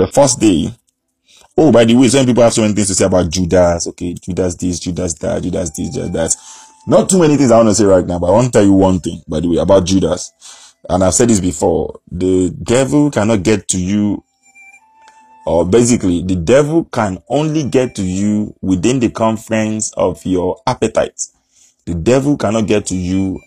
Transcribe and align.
the 0.00 0.06
first 0.12 0.40
day. 0.40 0.72
Oh, 1.56 1.70
by 1.70 1.84
the 1.84 1.94
way, 1.94 2.08
some 2.08 2.24
people 2.24 2.42
have 2.42 2.54
so 2.54 2.62
many 2.62 2.74
things 2.74 2.88
to 2.88 2.94
say 2.94 3.04
about 3.04 3.30
Judas. 3.30 3.86
Okay, 3.88 4.14
Judas 4.14 4.54
this, 4.56 4.80
Judas 4.80 5.14
that, 5.14 5.42
Judas 5.42 5.70
this, 5.70 5.90
Judas 5.90 6.10
that. 6.10 6.36
Not 6.86 7.10
too 7.10 7.18
many 7.18 7.36
things 7.36 7.50
I 7.50 7.58
want 7.58 7.68
to 7.68 7.74
say 7.74 7.84
right 7.84 8.06
now, 8.06 8.18
but 8.18 8.28
I 8.28 8.30
want 8.30 8.46
to 8.46 8.52
tell 8.52 8.64
you 8.64 8.72
one 8.72 9.00
thing, 9.00 9.22
by 9.28 9.40
the 9.40 9.48
way, 9.48 9.58
about 9.58 9.84
Judas. 9.84 10.32
And 10.88 11.04
I've 11.04 11.12
said 11.12 11.28
this 11.28 11.40
before. 11.40 12.00
The 12.10 12.50
devil 12.62 13.10
cannot 13.10 13.42
get 13.42 13.68
to 13.68 13.78
you, 13.78 14.24
or 15.44 15.66
basically, 15.66 16.22
the 16.22 16.36
devil 16.36 16.84
can 16.84 17.22
only 17.28 17.64
get 17.68 17.94
to 17.96 18.02
you 18.02 18.54
within 18.62 18.98
the 18.98 19.10
confines 19.10 19.92
of 19.96 20.24
your 20.24 20.62
appetite. 20.66 21.20
The 21.84 21.94
devil 21.94 22.38
cannot 22.38 22.66
get 22.66 22.86
to 22.86 22.96
you 22.96 23.38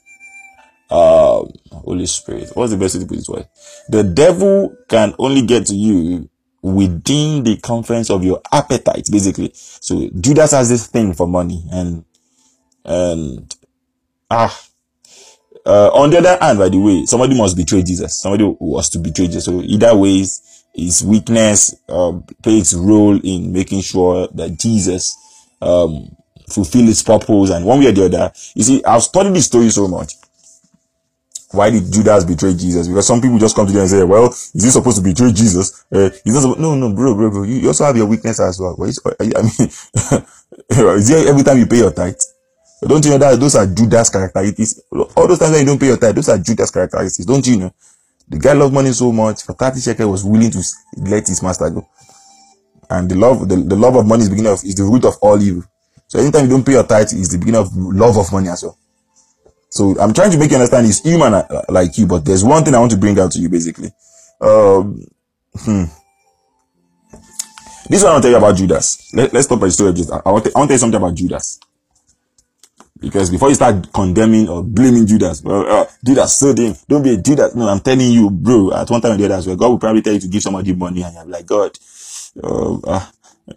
uh, 0.91 1.43
Holy 1.71 2.05
Spirit. 2.05 2.51
What's 2.53 2.71
the 2.71 2.77
best 2.77 2.95
way 2.95 3.01
to 3.01 3.07
put 3.07 3.39
it? 3.39 3.47
The 3.89 4.03
devil 4.03 4.75
can 4.87 5.15
only 5.17 5.41
get 5.41 5.65
to 5.67 5.75
you 5.75 6.29
within 6.63 7.43
the 7.43 7.57
confines 7.57 8.09
of 8.09 8.23
your 8.23 8.41
appetite, 8.51 9.07
basically. 9.11 9.51
So 9.53 10.09
Judas 10.19 10.51
has 10.51 10.69
this 10.69 10.87
thing 10.87 11.13
for 11.13 11.27
money 11.27 11.63
and, 11.71 12.05
and, 12.85 13.55
ah, 14.31 14.59
uh, 15.65 15.89
on 15.93 16.09
the 16.09 16.17
other 16.17 16.37
hand, 16.41 16.59
by 16.59 16.69
the 16.69 16.79
way, 16.79 17.05
somebody 17.05 17.37
must 17.37 17.55
betray 17.55 17.83
Jesus. 17.83 18.17
Somebody 18.17 18.43
was 18.59 18.89
to 18.89 18.99
betray 18.99 19.27
Jesus. 19.27 19.45
So 19.45 19.61
either 19.61 19.95
ways, 19.95 20.65
his 20.73 21.03
weakness, 21.03 21.75
uh, 21.87 22.19
plays 22.41 22.73
role 22.73 23.19
in 23.23 23.53
making 23.53 23.81
sure 23.81 24.27
that 24.33 24.57
Jesus, 24.57 25.15
um, 25.61 26.15
fulfill 26.49 26.85
his 26.85 27.01
purpose 27.03 27.49
and 27.49 27.65
one 27.65 27.79
way 27.79 27.87
or 27.87 27.91
the 27.91 28.05
other. 28.05 28.31
You 28.55 28.63
see, 28.63 28.83
I've 28.83 29.03
studied 29.03 29.33
this 29.33 29.45
story 29.45 29.69
so 29.69 29.87
much 29.87 30.13
why 31.53 31.69
did 31.69 31.91
Judas 31.91 32.25
betray 32.25 32.53
Jesus? 32.55 32.87
Because 32.87 33.05
some 33.05 33.21
people 33.21 33.37
just 33.37 33.55
come 33.55 33.67
to 33.67 33.71
them 33.71 33.81
and 33.81 33.89
say, 33.89 34.03
well, 34.03 34.27
is 34.29 34.51
he 34.53 34.69
supposed 34.71 34.97
to 34.97 35.03
betray 35.03 35.31
Jesus? 35.31 35.85
Uh, 35.91 36.09
he's 36.23 36.33
not 36.33 36.41
supposed, 36.41 36.59
no, 36.59 36.73
no, 36.73 36.93
bro, 36.93 37.13
bro, 37.13 37.29
bro. 37.29 37.43
You 37.43 37.67
also 37.67 37.85
have 37.85 37.95
your 37.95 38.07
weakness 38.07 38.39
as 38.39 38.59
well. 38.59 38.75
I 38.81 39.41
mean, 39.41 39.69
is 40.97 41.09
it 41.11 41.27
every 41.27 41.43
time 41.43 41.59
you 41.59 41.67
pay 41.67 41.77
your 41.77 41.91
tithe? 41.91 42.15
Don't 42.81 43.05
you 43.05 43.11
know 43.11 43.17
that 43.19 43.39
those 43.39 43.55
are 43.55 43.67
Judas 43.67 44.09
characteristics? 44.09 44.81
All 44.91 45.27
those 45.27 45.39
times 45.39 45.51
when 45.51 45.61
you 45.61 45.65
don't 45.67 45.79
pay 45.79 45.87
your 45.87 45.97
tithe, 45.97 46.15
those 46.15 46.29
are 46.29 46.39
Judas 46.39 46.71
characteristics. 46.71 47.25
Don't 47.25 47.45
you 47.45 47.57
know? 47.57 47.73
The 48.27 48.39
guy 48.39 48.53
loved 48.53 48.73
money 48.73 48.91
so 48.91 49.11
much, 49.11 49.43
for 49.43 49.53
30 49.53 49.79
shekel 49.79 50.09
was 50.09 50.25
willing 50.25 50.49
to 50.51 50.61
let 50.97 51.27
his 51.27 51.43
master 51.43 51.69
go. 51.69 51.87
And 52.89 53.09
the 53.09 53.15
love, 53.15 53.47
the, 53.47 53.57
the 53.57 53.75
love 53.75 53.95
of 53.95 54.07
money 54.07 54.23
is 54.23 54.29
beginning 54.29 54.51
of, 54.51 54.63
is 54.63 54.75
the 54.75 54.83
root 54.83 55.05
of 55.05 55.17
all 55.21 55.41
evil. 55.41 55.63
So 56.07 56.19
anytime 56.19 56.45
you 56.45 56.49
don't 56.49 56.65
pay 56.65 56.73
your 56.73 56.83
tithe, 56.83 57.13
is 57.13 57.29
the 57.29 57.37
beginning 57.37 57.61
of 57.61 57.75
love 57.75 58.17
of 58.17 58.31
money 58.31 58.49
as 58.49 58.63
well. 58.63 58.77
So 59.73 59.99
I'm 59.99 60.13
trying 60.13 60.29
to 60.29 60.37
make 60.37 60.51
you 60.51 60.57
understand 60.57 60.85
he's 60.85 61.01
human 61.01 61.33
uh, 61.33 61.63
like 61.67 61.97
you, 61.97 62.05
but 62.05 62.23
there's 62.23 62.43
one 62.43 62.63
thing 62.63 62.75
I 62.75 62.79
want 62.79 62.91
to 62.91 62.97
bring 62.97 63.17
out 63.17 63.31
to 63.31 63.39
you 63.39 63.49
basically. 63.49 63.91
Um, 64.39 65.03
hmm. 65.57 65.85
This 67.89 68.03
one 68.03 68.11
I 68.11 68.13
want 68.13 68.21
to 68.23 68.29
tell 68.29 68.31
you 68.31 68.37
about 68.37 68.55
Judas. 68.55 69.11
Let, 69.15 69.33
us 69.33 69.45
stop 69.45 69.63
at 69.63 69.65
the 69.65 69.71
story 69.71 69.89
of 69.89 69.95
Judas. 69.95 70.11
I 70.11 70.29
want, 70.29 70.45
to, 70.45 70.51
I 70.55 70.59
want 70.59 70.69
to 70.69 70.73
tell 70.73 70.75
you 70.75 70.77
something 70.77 70.97
about 70.97 71.15
Judas. 71.15 71.59
Because 72.99 73.31
before 73.31 73.49
you 73.49 73.55
start 73.55 73.91
condemning 73.91 74.47
or 74.47 74.63
blaming 74.63 75.07
Judas, 75.07 75.41
well, 75.43 75.67
uh, 75.67 75.85
Judas 76.05 76.37
sold 76.37 76.59
him. 76.59 76.75
Don't 76.87 77.01
be 77.01 77.15
a 77.15 77.17
Judas. 77.17 77.55
No, 77.55 77.67
I'm 77.67 77.79
telling 77.79 78.11
you, 78.11 78.29
bro. 78.29 78.73
At 78.73 78.91
one 78.91 79.01
time 79.01 79.13
or 79.13 79.17
the 79.17 79.25
other 79.25 79.35
as 79.35 79.47
well, 79.47 79.55
God 79.55 79.69
will 79.69 79.79
probably 79.79 80.03
tell 80.03 80.13
you 80.13 80.19
to 80.19 80.27
give 80.27 80.43
somebody 80.43 80.75
money, 80.75 81.01
and 81.01 81.15
you're 81.15 81.25
like, 81.25 81.47
God, 81.47 81.75
uh, 82.43 82.77
uh, 82.77 83.05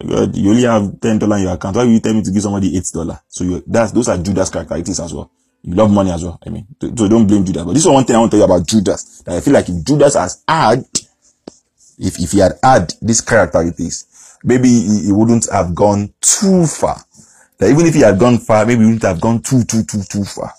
God, 0.03 0.35
you 0.35 0.49
only 0.49 0.63
have 0.63 0.99
ten 0.99 1.19
dollars 1.19 1.41
in 1.41 1.45
your 1.45 1.53
account. 1.53 1.75
Why 1.75 1.83
will 1.83 1.91
you 1.91 1.99
tell 1.99 2.15
me 2.15 2.23
to 2.23 2.31
give 2.31 2.41
somebody 2.41 2.75
eight 2.75 2.89
dollars? 2.91 3.19
So 3.27 3.43
you, 3.43 3.63
that's 3.67 3.91
those 3.91 4.09
are 4.09 4.17
Judas 4.17 4.49
characteristics 4.49 4.99
as 4.99 5.13
well. 5.13 5.31
You 5.63 5.75
love 5.75 5.91
money 5.91 6.11
as 6.11 6.23
well. 6.23 6.39
I 6.45 6.49
mean, 6.49 6.65
so 6.81 7.07
don't 7.07 7.27
blame 7.27 7.45
Judas. 7.45 7.63
But 7.63 7.73
this 7.73 7.83
is 7.83 7.89
one 7.89 8.05
thing 8.05 8.15
I 8.15 8.19
want 8.19 8.31
to 8.31 8.37
tell 8.37 8.47
you 8.47 8.53
about 8.53 8.67
Judas. 8.67 9.21
That 9.21 9.37
I 9.37 9.41
feel 9.41 9.53
like 9.53 9.67
if 9.69 9.83
Judas 9.83 10.15
has 10.15 10.43
had, 10.47 10.85
if, 11.97 12.19
if 12.19 12.31
he 12.31 12.39
had 12.39 12.53
had 12.63 12.93
this 13.01 13.21
characteristics, 13.21 14.37
maybe 14.43 14.69
he, 14.69 15.05
he 15.05 15.11
wouldn't 15.11 15.49
have 15.51 15.75
gone 15.75 16.13
too 16.21 16.65
far. 16.65 17.03
That 17.57 17.69
even 17.69 17.85
if 17.85 17.95
he 17.95 18.01
had 18.01 18.19
gone 18.19 18.37
far, 18.37 18.65
maybe 18.65 18.81
he 18.81 18.85
wouldn't 18.85 19.03
have 19.03 19.19
gone 19.19 19.41
too, 19.41 19.63
too, 19.63 19.83
too, 19.83 20.03
too 20.03 20.23
far. 20.23 20.53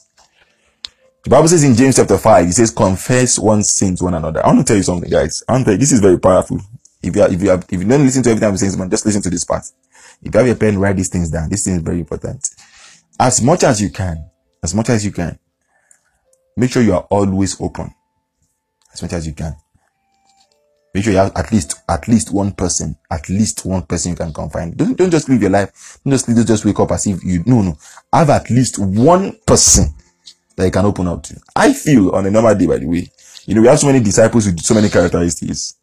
The 1.24 1.30
Bible 1.30 1.48
says 1.48 1.64
in 1.64 1.74
James 1.74 1.96
chapter 1.96 2.16
5, 2.16 2.48
it 2.48 2.52
says, 2.52 2.70
confess 2.70 3.38
one 3.38 3.62
sin 3.62 3.96
to 3.96 4.04
one 4.04 4.14
another. 4.14 4.44
I 4.44 4.48
want 4.48 4.60
to 4.60 4.64
tell 4.64 4.76
you 4.76 4.82
something, 4.82 5.10
guys. 5.10 5.42
I 5.48 5.52
want 5.52 5.62
to 5.62 5.64
tell 5.66 5.74
you, 5.74 5.78
this 5.78 5.92
is 5.92 6.00
very 6.00 6.18
powerful. 6.18 6.60
If 7.02 7.14
you, 7.14 7.22
if 7.22 7.42
you 7.42 7.52
if 7.52 7.72
you 7.72 7.84
don't 7.84 8.04
listen 8.04 8.22
to 8.24 8.30
everything 8.30 8.48
I'm 8.48 8.56
saying, 8.56 8.90
just 8.90 9.06
listen 9.06 9.22
to 9.22 9.30
this 9.30 9.44
part. 9.44 9.64
If 10.22 10.34
you 10.34 10.40
have 10.40 10.48
a 10.48 10.58
pen, 10.58 10.78
write 10.78 10.96
these 10.96 11.08
things 11.08 11.30
down. 11.30 11.48
This 11.48 11.64
thing 11.64 11.74
is 11.74 11.82
very 11.82 12.00
important. 12.00 12.48
As 13.20 13.40
much 13.40 13.62
as 13.62 13.80
you 13.80 13.90
can, 13.90 14.27
as 14.62 14.74
much 14.74 14.90
as 14.90 15.04
you 15.04 15.12
can. 15.12 15.38
Make 16.56 16.72
sure 16.72 16.82
you 16.82 16.94
are 16.94 17.06
always 17.10 17.60
open 17.60 17.94
as 18.92 19.02
much 19.02 19.12
as 19.12 19.26
you 19.26 19.32
can. 19.32 19.54
Make 20.94 21.04
sure 21.04 21.12
you 21.12 21.18
have 21.18 21.32
at 21.36 21.52
least 21.52 21.80
at 21.88 22.08
least 22.08 22.32
one 22.32 22.52
person, 22.52 22.96
at 23.10 23.28
least 23.28 23.64
one 23.64 23.82
person 23.82 24.12
you 24.12 24.16
can 24.16 24.32
confide. 24.32 24.76
Don't 24.76 24.96
don't 24.96 25.10
just 25.10 25.28
live 25.28 25.40
your 25.42 25.50
life. 25.50 25.98
Don't 26.04 26.12
just 26.12 26.26
don't 26.26 26.46
just 26.46 26.64
wake 26.64 26.80
up 26.80 26.90
as 26.92 27.06
if 27.06 27.22
you 27.22 27.42
no 27.46 27.62
no. 27.62 27.78
Have 28.12 28.30
at 28.30 28.50
least 28.50 28.78
one 28.78 29.38
person 29.46 29.94
that 30.56 30.64
you 30.64 30.70
can 30.70 30.84
open 30.86 31.06
up 31.06 31.22
to. 31.24 31.40
I 31.54 31.72
feel 31.72 32.10
on 32.14 32.26
a 32.26 32.30
normal 32.30 32.54
day, 32.54 32.66
by 32.66 32.78
the 32.78 32.86
way, 32.86 33.08
you 33.46 33.54
know, 33.54 33.62
we 33.62 33.68
have 33.68 33.78
so 33.78 33.86
many 33.86 34.00
disciples 34.00 34.46
with 34.46 34.60
so 34.60 34.74
many 34.74 34.88
characteristics. 34.88 35.76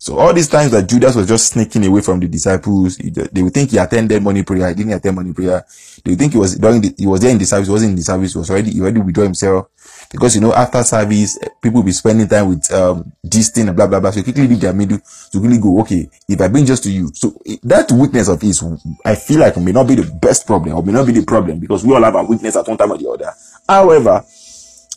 So 0.00 0.16
all 0.16 0.32
these 0.32 0.46
times 0.46 0.70
that 0.70 0.88
Judas 0.88 1.16
was 1.16 1.26
just 1.26 1.48
sneaking 1.48 1.84
away 1.84 2.00
from 2.02 2.20
the 2.20 2.28
disciples, 2.28 2.96
they 2.98 3.42
would 3.42 3.52
think 3.52 3.70
he 3.70 3.78
attended 3.78 4.22
morning 4.22 4.44
prayer. 4.44 4.68
He 4.68 4.74
didn't 4.76 4.92
attend 4.92 5.16
morning 5.16 5.34
prayer. 5.34 5.66
They 6.04 6.12
would 6.12 6.18
think 6.20 6.32
he 6.32 6.38
was 6.38 6.54
during 6.56 6.80
the, 6.80 6.94
he 6.96 7.04
was 7.04 7.20
there 7.20 7.32
in 7.32 7.38
the 7.38 7.44
service. 7.44 7.66
He 7.66 7.72
wasn't 7.72 7.90
in 7.90 7.96
the 7.96 8.02
service. 8.02 8.32
He 8.32 8.38
was 8.38 8.48
already, 8.48 8.70
he 8.70 8.80
already 8.80 9.00
withdraw 9.00 9.24
himself. 9.24 9.66
Because, 10.12 10.36
you 10.36 10.40
know, 10.40 10.54
after 10.54 10.84
service, 10.84 11.36
people 11.60 11.80
will 11.80 11.86
be 11.86 11.90
spending 11.90 12.28
time 12.28 12.48
with, 12.48 12.72
um, 12.72 13.12
this 13.24 13.50
thing 13.50 13.66
and 13.66 13.76
blah, 13.76 13.88
blah, 13.88 13.98
blah. 13.98 14.12
So 14.12 14.22
quickly 14.22 14.46
leave 14.46 14.60
their 14.60 14.72
middle 14.72 15.00
to 15.32 15.40
really 15.40 15.58
go, 15.58 15.80
okay, 15.80 16.08
if 16.28 16.40
I 16.40 16.46
bring 16.46 16.64
just 16.64 16.84
to 16.84 16.92
you. 16.92 17.10
So 17.12 17.36
that 17.64 17.90
weakness 17.90 18.28
of 18.28 18.40
his, 18.40 18.62
I 19.04 19.16
feel 19.16 19.40
like 19.40 19.56
may 19.56 19.72
not 19.72 19.88
be 19.88 19.96
the 19.96 20.08
best 20.22 20.46
problem 20.46 20.76
or 20.76 20.82
may 20.84 20.92
not 20.92 21.08
be 21.08 21.12
the 21.12 21.24
problem 21.24 21.58
because 21.58 21.84
we 21.84 21.92
all 21.92 22.04
have 22.04 22.14
our 22.14 22.24
weakness 22.24 22.54
at 22.54 22.68
one 22.68 22.78
time 22.78 22.92
or 22.92 22.98
the 22.98 23.10
other. 23.10 23.32
However, 23.68 24.24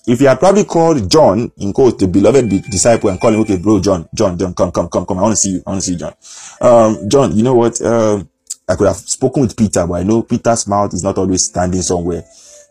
if 0.07 0.19
you 0.19 0.28
had 0.28 0.39
probably 0.39 0.66
called 0.66 1.09
John, 1.09 1.51
in 1.57 1.73
quotes, 1.73 1.97
the 1.97 2.07
beloved 2.07 2.50
disciple 2.69 3.09
and 3.09 3.19
call 3.19 3.34
him, 3.34 3.41
okay, 3.41 3.57
bro, 3.57 3.79
John, 3.79 4.07
John, 4.13 4.38
John, 4.38 4.53
come, 4.53 4.72
come, 4.72 4.89
come, 4.89 5.06
come. 5.06 5.19
I 5.19 5.22
want 5.22 5.34
to 5.34 5.38
see 5.38 5.51
you. 5.51 5.63
I 5.66 5.69
want 5.69 5.81
to 5.81 5.85
see 5.85 5.94
you, 5.94 6.00
John. 6.00 6.13
Um, 6.62 7.09
John, 7.09 7.35
you 7.35 7.44
know 7.44 7.53
what? 7.53 7.79
Uh, 7.81 8.23
I 8.67 8.75
could 8.75 8.88
have 8.88 8.97
spoken 8.97 9.41
with 9.44 9.56
Peter, 9.56 9.85
but 9.85 9.95
I 9.95 10.03
know 10.03 10.23
Peter's 10.23 10.67
mouth 10.67 10.94
is 10.94 11.03
not 11.03 11.17
always 11.17 11.45
standing 11.45 11.81
somewhere. 11.81 12.23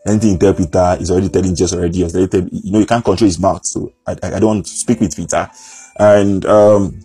Anything 0.05 0.31
you 0.31 0.37
tell 0.37 0.53
Peter 0.53 0.97
is 0.99 1.11
already 1.11 1.29
telling 1.29 1.55
Jesus 1.55 1.73
already. 1.73 1.99
you 1.99 2.71
know, 2.71 2.79
you 2.79 2.85
can't 2.85 3.05
control 3.05 3.27
his 3.27 3.39
mouth. 3.39 3.65
So 3.65 3.93
I, 4.05 4.15
I, 4.23 4.35
I 4.35 4.39
don't 4.39 4.65
speak 4.65 4.99
with 4.99 5.15
Peter. 5.15 5.49
And, 5.97 6.45
um, 6.45 6.99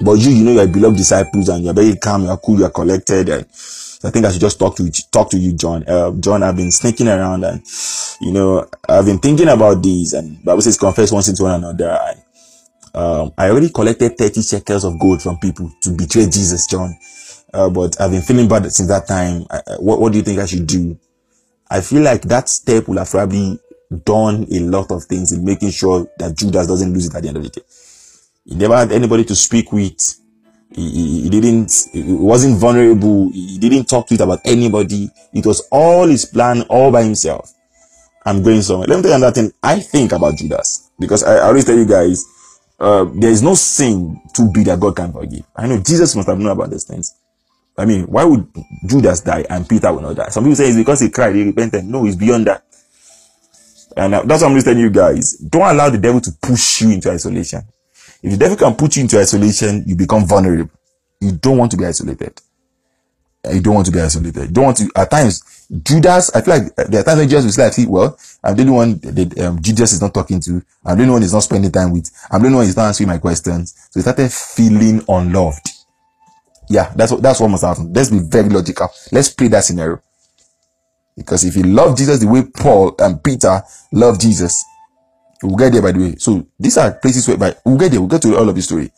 but 0.00 0.14
you, 0.14 0.30
you 0.30 0.44
know, 0.44 0.52
you're 0.52 0.68
beloved 0.68 0.96
disciples 0.96 1.48
and 1.48 1.64
you're 1.64 1.74
very 1.74 1.96
calm, 1.96 2.24
you're 2.24 2.36
cool, 2.36 2.58
you're 2.58 2.70
collected. 2.70 3.30
And, 3.30 3.46
I 4.04 4.10
think 4.10 4.26
I 4.26 4.32
should 4.32 4.40
just 4.40 4.58
talk 4.58 4.76
to 4.76 4.90
talk 5.10 5.30
to 5.30 5.38
you, 5.38 5.52
John. 5.54 5.84
Uh, 5.88 6.12
John, 6.12 6.42
I've 6.42 6.56
been 6.56 6.70
sneaking 6.70 7.08
around 7.08 7.44
and, 7.44 7.62
you 8.20 8.32
know, 8.32 8.68
I've 8.88 9.06
been 9.06 9.18
thinking 9.18 9.48
about 9.48 9.82
these 9.82 10.12
and 10.12 10.42
Bible 10.44 10.62
says 10.62 10.76
confess 10.76 11.12
one 11.12 11.22
sin 11.22 11.34
to 11.36 11.44
one 11.44 11.64
another. 11.64 11.90
I, 11.90 12.14
um, 12.94 13.32
I 13.36 13.50
already 13.50 13.70
collected 13.70 14.16
30 14.16 14.42
shekels 14.42 14.84
of 14.84 14.98
gold 14.98 15.22
from 15.22 15.38
people 15.38 15.70
to 15.82 15.90
betray 15.90 16.24
Jesus, 16.24 16.66
John. 16.66 16.96
Uh, 17.52 17.70
but 17.70 18.00
I've 18.00 18.10
been 18.10 18.22
feeling 18.22 18.48
bad 18.48 18.70
since 18.72 18.88
that 18.88 19.06
time. 19.06 19.46
I, 19.50 19.58
I, 19.66 19.74
what, 19.78 20.00
what 20.00 20.12
do 20.12 20.18
you 20.18 20.24
think 20.24 20.38
I 20.40 20.46
should 20.46 20.66
do? 20.66 20.98
I 21.70 21.80
feel 21.80 22.02
like 22.02 22.22
that 22.22 22.48
step 22.48 22.88
will 22.88 22.98
have 22.98 23.10
probably 23.10 23.58
done 24.04 24.46
a 24.50 24.60
lot 24.60 24.90
of 24.90 25.04
things 25.04 25.32
in 25.32 25.44
making 25.44 25.70
sure 25.70 26.06
that 26.18 26.36
Judas 26.36 26.66
doesn't 26.66 26.92
lose 26.92 27.06
it 27.06 27.14
at 27.14 27.22
the 27.22 27.28
end 27.28 27.36
of 27.38 27.42
the 27.44 27.48
day. 27.50 27.62
He 28.44 28.54
never 28.54 28.76
had 28.76 28.92
anybody 28.92 29.24
to 29.24 29.34
speak 29.34 29.72
with 29.72 30.18
he, 30.74 31.22
he, 31.22 31.30
didn't, 31.30 31.72
he 31.92 32.02
wasn't 32.02 32.58
vulnerable. 32.58 33.30
He 33.32 33.58
didn't 33.58 33.88
talk 33.88 34.06
to 34.08 34.14
it 34.14 34.20
about 34.20 34.40
anybody. 34.44 35.10
It 35.32 35.46
was 35.46 35.66
all 35.70 36.06
his 36.06 36.24
plan 36.24 36.62
all 36.62 36.90
by 36.90 37.02
himself. 37.04 37.52
I'm 38.24 38.42
going 38.42 38.62
somewhere. 38.62 38.88
Let 38.88 38.96
me 38.96 39.02
tell 39.02 39.12
you 39.12 39.16
another 39.16 39.34
thing 39.34 39.52
I 39.62 39.78
think 39.80 40.12
about 40.12 40.34
Judas. 40.36 40.90
Because 40.98 41.22
I, 41.22 41.36
I 41.36 41.42
always 41.46 41.64
tell 41.64 41.76
you 41.76 41.86
guys, 41.86 42.24
uh, 42.78 43.04
there 43.14 43.30
is 43.30 43.42
no 43.42 43.54
sin 43.54 44.20
too 44.34 44.50
big 44.52 44.66
that 44.66 44.80
God 44.80 44.96
can 44.96 45.12
forgive. 45.12 45.44
I 45.54 45.66
know 45.66 45.78
Jesus 45.78 46.14
must 46.16 46.28
have 46.28 46.38
known 46.38 46.50
about 46.50 46.70
these 46.70 46.84
things. 46.84 47.14
I 47.78 47.84
mean, 47.84 48.04
why 48.04 48.24
would 48.24 48.48
Judas 48.86 49.20
die 49.20 49.44
and 49.48 49.68
Peter 49.68 49.92
will 49.92 50.02
not 50.02 50.16
die? 50.16 50.28
Some 50.28 50.44
people 50.44 50.56
say 50.56 50.68
it's 50.68 50.76
because 50.76 51.00
he 51.00 51.10
cried, 51.10 51.34
he 51.36 51.44
repented. 51.44 51.84
No, 51.84 52.06
it's 52.06 52.16
beyond 52.16 52.46
that. 52.46 52.64
And 53.96 54.14
uh, 54.14 54.22
that's 54.24 54.42
what 54.42 54.50
I'm 54.50 54.56
just 54.56 54.66
telling 54.66 54.80
you 54.80 54.90
guys. 54.90 55.36
Don't 55.38 55.62
allow 55.62 55.88
the 55.90 55.98
devil 55.98 56.20
to 56.20 56.30
push 56.42 56.82
you 56.82 56.90
into 56.90 57.10
isolation. 57.10 57.62
If 58.26 58.32
the 58.32 58.38
devil 58.38 58.56
can 58.56 58.74
put 58.74 58.96
you 58.96 59.02
into 59.02 59.20
isolation, 59.20 59.84
you 59.86 59.94
become 59.94 60.26
vulnerable. 60.26 60.72
You 61.20 61.30
don't 61.30 61.58
want 61.58 61.70
to 61.70 61.76
be 61.76 61.86
isolated. 61.86 62.40
You 63.48 63.60
don't 63.60 63.76
want 63.76 63.86
to 63.86 63.92
be 63.92 64.00
isolated. 64.00 64.48
You 64.48 64.50
don't 64.50 64.64
want 64.64 64.76
to, 64.78 64.90
at 64.96 65.08
times, 65.12 65.68
Judas, 65.84 66.34
I 66.34 66.40
feel 66.40 66.58
like 66.58 66.72
uh, 66.76 66.84
there 66.88 67.02
are 67.02 67.04
times 67.04 67.20
when 67.20 67.28
Jesus 67.28 67.44
was 67.44 67.56
like, 67.56 67.88
well, 67.88 68.18
I'm 68.42 68.56
the 68.56 68.62
only 68.62 68.72
one 68.72 68.98
that 68.98 69.38
um, 69.38 69.62
Judas 69.62 69.92
is 69.92 70.00
not 70.00 70.12
talking 70.12 70.40
to. 70.40 70.60
I'm 70.84 70.96
the 70.96 71.04
only 71.04 71.12
one 71.12 71.22
he's 71.22 71.34
not 71.34 71.44
spending 71.44 71.70
time 71.70 71.92
with. 71.92 72.10
I'm 72.28 72.40
the 72.40 72.46
only 72.48 72.56
one 72.56 72.64
he's 72.66 72.76
not 72.76 72.86
answering 72.86 73.10
my 73.10 73.18
questions. 73.18 73.74
So 73.90 74.00
he 74.00 74.02
started 74.02 74.32
feeling 74.32 75.04
unloved. 75.08 75.68
Yeah, 76.68 76.92
that's 76.96 77.12
what, 77.12 77.22
that's 77.22 77.38
what 77.38 77.46
must 77.46 77.62
happen. 77.62 77.92
Let's 77.92 78.10
be 78.10 78.18
very 78.18 78.48
logical. 78.48 78.88
Let's 79.12 79.28
play 79.28 79.46
that 79.48 79.62
scenario. 79.62 80.02
Because 81.16 81.44
if 81.44 81.54
you 81.54 81.62
love 81.62 81.96
Jesus 81.96 82.18
the 82.18 82.26
way 82.26 82.42
Paul 82.42 82.96
and 82.98 83.22
Peter 83.22 83.62
loved 83.92 84.20
Jesus, 84.20 84.64
We'll 85.42 85.56
get 85.56 85.72
there 85.72 85.82
by 85.82 85.92
the 85.92 85.98
way. 85.98 86.16
So 86.16 86.46
these 86.58 86.78
are 86.78 86.92
places 86.92 87.28
where, 87.28 87.36
but 87.36 87.60
we'll 87.64 87.76
get 87.76 87.90
there. 87.90 88.00
We'll 88.00 88.08
get 88.08 88.22
to 88.22 88.36
all 88.36 88.48
of 88.48 88.54
the 88.54 88.62
story. 88.62 88.90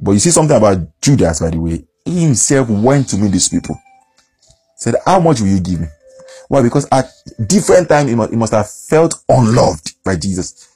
But 0.00 0.12
you 0.12 0.18
see 0.18 0.30
something 0.30 0.56
about 0.56 0.78
Judas, 1.00 1.40
by 1.40 1.50
the 1.50 1.60
way. 1.60 1.84
He 2.04 2.22
himself 2.22 2.68
went 2.68 3.08
to 3.10 3.16
meet 3.16 3.32
these 3.32 3.48
people. 3.48 3.78
Said, 4.76 4.96
How 5.04 5.20
much 5.20 5.40
will 5.40 5.48
you 5.48 5.60
give 5.60 5.80
me? 5.80 5.86
Why? 6.48 6.62
Because 6.62 6.88
at 6.90 7.08
different 7.46 7.88
times 7.88 8.10
he 8.10 8.16
must, 8.16 8.30
he 8.30 8.36
must 8.36 8.52
have 8.52 8.68
felt 8.68 9.22
unloved 9.28 9.94
by 10.04 10.16
Jesus. 10.16 10.68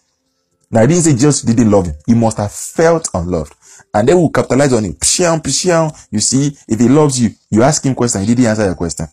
Now 0.71 0.83
I 0.83 0.87
didn't 0.87 1.03
say 1.03 1.13
Jesus 1.13 1.43
didn't 1.43 1.71
love 1.71 1.87
him. 1.87 1.95
He 2.07 2.15
must 2.15 2.37
have 2.37 2.53
felt 2.53 3.09
unloved. 3.15 3.55
And 3.93 4.09
then 4.09 4.17
we'll 4.17 4.31
capitalize 4.31 4.73
on 4.73 4.85
him. 4.85 4.95
Pshiam, 4.95 5.41
pshiam. 5.43 6.07
You 6.11 6.21
see, 6.21 6.57
if 6.69 6.79
he 6.79 6.89
loves 6.89 7.21
you, 7.21 7.31
you 7.51 7.63
ask 7.63 7.85
him 7.85 7.95
question, 7.95 8.21
he 8.21 8.29
didn't 8.29 8.47
answer 8.47 8.65
your 8.65 8.75
question. 8.75 9.07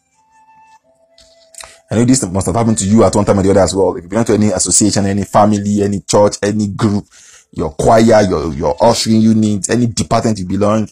I 1.94 1.96
know 1.98 2.06
this 2.06 2.24
must 2.26 2.48
have 2.48 2.56
happened 2.56 2.80
to 2.80 2.86
you 2.86 3.04
at 3.04 3.16
one 3.16 3.24
time 3.24 3.38
or 3.38 3.44
the 3.44 3.52
other 3.52 3.60
as 3.60 3.76
well. 3.76 3.96
If 3.96 4.06
you 4.06 4.10
belong 4.10 4.26
to 4.26 4.34
any 4.34 4.48
association, 4.48 5.06
any 5.06 5.26
family, 5.26 5.84
any 5.84 6.02
church, 6.02 6.38
any 6.42 6.70
group, 6.70 7.06
your 7.52 7.70
choir, 7.70 8.24
your, 8.28 8.52
your 8.52 8.76
ushering 8.84 9.22
unit, 9.22 9.70
any 9.70 9.86
department 9.86 10.40
you 10.40 10.48
belong, 10.48 10.90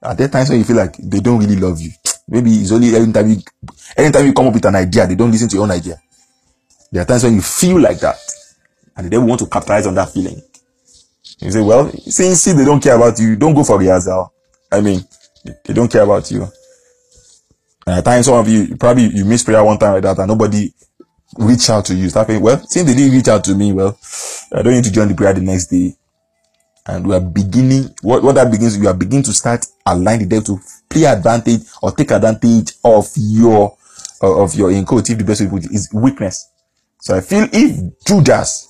at 0.00 0.16
that 0.16 0.30
times 0.30 0.50
when 0.50 0.58
you 0.58 0.64
feel 0.64 0.76
like 0.76 0.96
they 0.96 1.18
don't 1.18 1.40
really 1.40 1.56
love 1.56 1.80
you. 1.80 1.90
Maybe 2.28 2.52
it's 2.52 2.70
only 2.70 2.94
anytime 2.94 3.30
you, 3.30 3.38
anytime 3.96 4.26
you 4.26 4.32
come 4.32 4.46
up 4.46 4.54
with 4.54 4.64
an 4.66 4.76
idea, 4.76 5.08
they 5.08 5.16
don't 5.16 5.32
listen 5.32 5.48
to 5.48 5.56
your 5.56 5.64
own 5.64 5.72
idea. 5.72 6.00
There 6.92 7.02
are 7.02 7.04
times 7.04 7.24
when 7.24 7.34
you 7.34 7.42
feel 7.42 7.80
like 7.80 7.98
that 7.98 8.18
and 8.96 9.10
they 9.10 9.18
want 9.18 9.40
to 9.40 9.46
capitalize 9.46 9.88
on 9.88 9.96
that 9.96 10.10
feeling. 10.10 10.40
You 11.40 11.50
say, 11.50 11.62
well, 11.62 11.90
since 11.90 12.44
they 12.44 12.64
don't 12.64 12.80
care 12.80 12.94
about 12.94 13.18
you, 13.18 13.34
don't 13.34 13.54
go 13.54 13.64
for 13.64 13.76
the 13.76 13.86
rehearsal. 13.86 14.32
I 14.70 14.80
mean, 14.82 15.04
they 15.44 15.74
don't 15.74 15.90
care 15.90 16.02
about 16.02 16.30
you. 16.30 16.46
And 17.86 17.98
at 17.98 18.04
times, 18.04 18.26
some 18.26 18.36
of 18.36 18.48
you 18.48 18.76
probably 18.76 19.04
you 19.04 19.24
miss 19.24 19.42
prayer 19.42 19.62
one 19.64 19.78
time 19.78 19.94
like 19.94 20.02
that, 20.02 20.18
and 20.18 20.28
nobody 20.28 20.72
reach 21.38 21.68
out 21.70 21.84
to 21.86 21.94
you. 21.94 22.08
Start 22.08 22.28
saying, 22.28 22.42
well, 22.42 22.58
since 22.66 22.86
they 22.86 22.94
didn't 22.94 23.12
reach 23.16 23.28
out 23.28 23.44
to 23.44 23.54
me, 23.54 23.72
well, 23.72 23.98
I 24.52 24.62
don't 24.62 24.72
need 24.74 24.84
to 24.84 24.92
join 24.92 25.08
the 25.08 25.14
prayer 25.14 25.32
the 25.32 25.40
next 25.40 25.66
day. 25.66 25.94
And 26.86 27.06
we 27.06 27.14
are 27.14 27.20
beginning. 27.20 27.94
What 28.02 28.22
what 28.22 28.34
that 28.34 28.50
begins, 28.50 28.76
you 28.76 28.88
are 28.88 28.94
beginning 28.94 29.24
to 29.24 29.32
start 29.32 29.66
align 29.86 30.20
the 30.20 30.26
devil 30.26 30.56
to 30.56 30.62
play 30.88 31.04
advantage 31.04 31.62
or 31.82 31.92
take 31.92 32.10
advantage 32.10 32.72
of 32.84 33.08
your 33.16 33.76
uh, 34.22 34.42
of 34.42 34.54
your 34.54 34.70
in 34.70 34.84
if 34.88 35.06
the 35.06 35.24
best 35.24 35.40
way 35.40 35.60
to 35.60 35.72
is 35.72 35.90
weakness. 35.92 36.50
So 37.00 37.16
I 37.16 37.20
feel 37.20 37.46
if 37.52 38.04
Judas 38.06 38.68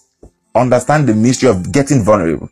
understand 0.55 1.09
the 1.09 1.15
mystery 1.15 1.51
of 1.51 1.73
getting 1.73 2.03
vulnerable 2.05 2.49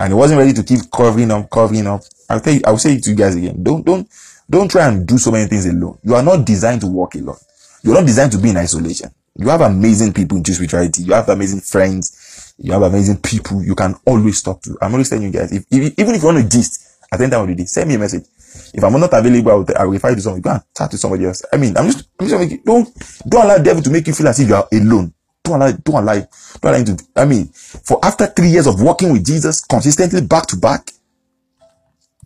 and 0.00 0.12
he 0.12 0.14
wasn't 0.14 0.38
ready 0.38 0.52
to 0.52 0.62
keep 0.62 0.90
covering 0.90 1.30
up, 1.30 1.50
covering 1.50 1.86
up, 1.86 2.02
I'll 2.28 2.40
tell 2.40 2.54
you, 2.54 2.60
I'll 2.66 2.78
say 2.78 2.94
it 2.94 3.04
to 3.04 3.10
you 3.10 3.16
guys 3.16 3.36
again. 3.36 3.62
Don't 3.62 3.84
don't 3.84 4.08
don't 4.48 4.70
try 4.70 4.88
and 4.88 5.06
do 5.06 5.18
so 5.18 5.30
many 5.30 5.48
things 5.48 5.66
alone. 5.66 5.98
You 6.02 6.14
are 6.14 6.22
not 6.22 6.44
designed 6.44 6.82
to 6.82 6.86
walk 6.86 7.14
alone. 7.14 7.38
You're 7.82 7.94
not 7.94 8.06
designed 8.06 8.32
to 8.32 8.38
be 8.38 8.50
in 8.50 8.56
isolation. 8.56 9.10
You 9.36 9.48
have 9.48 9.62
amazing 9.62 10.12
people 10.12 10.38
in 10.38 10.44
spirituality. 10.44 11.02
You 11.02 11.14
have 11.14 11.28
amazing 11.28 11.60
friends. 11.60 12.54
You 12.58 12.72
have 12.72 12.82
amazing 12.82 13.18
people 13.18 13.62
you 13.62 13.74
can 13.74 13.94
always 14.06 14.42
talk 14.42 14.62
to. 14.62 14.76
I'm 14.80 14.92
always 14.92 15.08
telling 15.08 15.24
you 15.24 15.30
guys, 15.30 15.52
if, 15.52 15.64
if 15.70 15.98
even 15.98 16.14
if 16.14 16.22
you 16.22 16.28
want 16.28 16.38
to 16.38 16.48
gist 16.48 16.86
at 17.10 17.18
the 17.18 17.24
end 17.24 17.34
of 17.34 17.46
the 17.46 17.54
day, 17.54 17.64
send 17.64 17.88
me 17.88 17.96
a 17.96 17.98
message. 17.98 18.24
If 18.72 18.84
I'm 18.84 18.92
not 18.92 19.12
available, 19.12 19.50
I 19.50 19.54
will, 19.54 19.66
I 19.76 19.84
will 19.84 19.92
refer 19.92 20.10
you 20.10 20.16
to 20.16 20.22
someone. 20.22 20.40
Go 20.40 20.50
and 20.50 20.62
chat 20.76 20.90
to 20.92 20.98
somebody 20.98 21.24
else. 21.26 21.42
I 21.52 21.56
mean, 21.56 21.76
I'm 21.76 21.86
just, 21.86 22.08
I'm 22.20 22.28
just 22.28 22.40
making, 22.40 22.62
don't, 22.64 22.88
don't 23.28 23.44
allow 23.44 23.58
the 23.58 23.64
devil 23.64 23.82
to 23.82 23.90
make 23.90 24.06
you 24.06 24.14
feel 24.14 24.28
as 24.28 24.38
if 24.38 24.48
you 24.48 24.54
are 24.54 24.68
alone. 24.72 25.12
Don't 25.42 25.60
allow, 25.60 25.72
don't 25.72 26.02
allow, 26.02 26.14
don't 26.14 26.28
allow 26.62 26.78
him 26.78 26.84
to, 26.96 27.04
I 27.16 27.24
mean, 27.24 27.46
for 27.48 27.98
after 28.04 28.26
three 28.26 28.48
years 28.48 28.66
of 28.66 28.80
working 28.80 29.12
with 29.12 29.26
Jesus 29.26 29.64
consistently 29.64 30.20
back 30.22 30.46
to 30.46 30.56
back, 30.56 30.90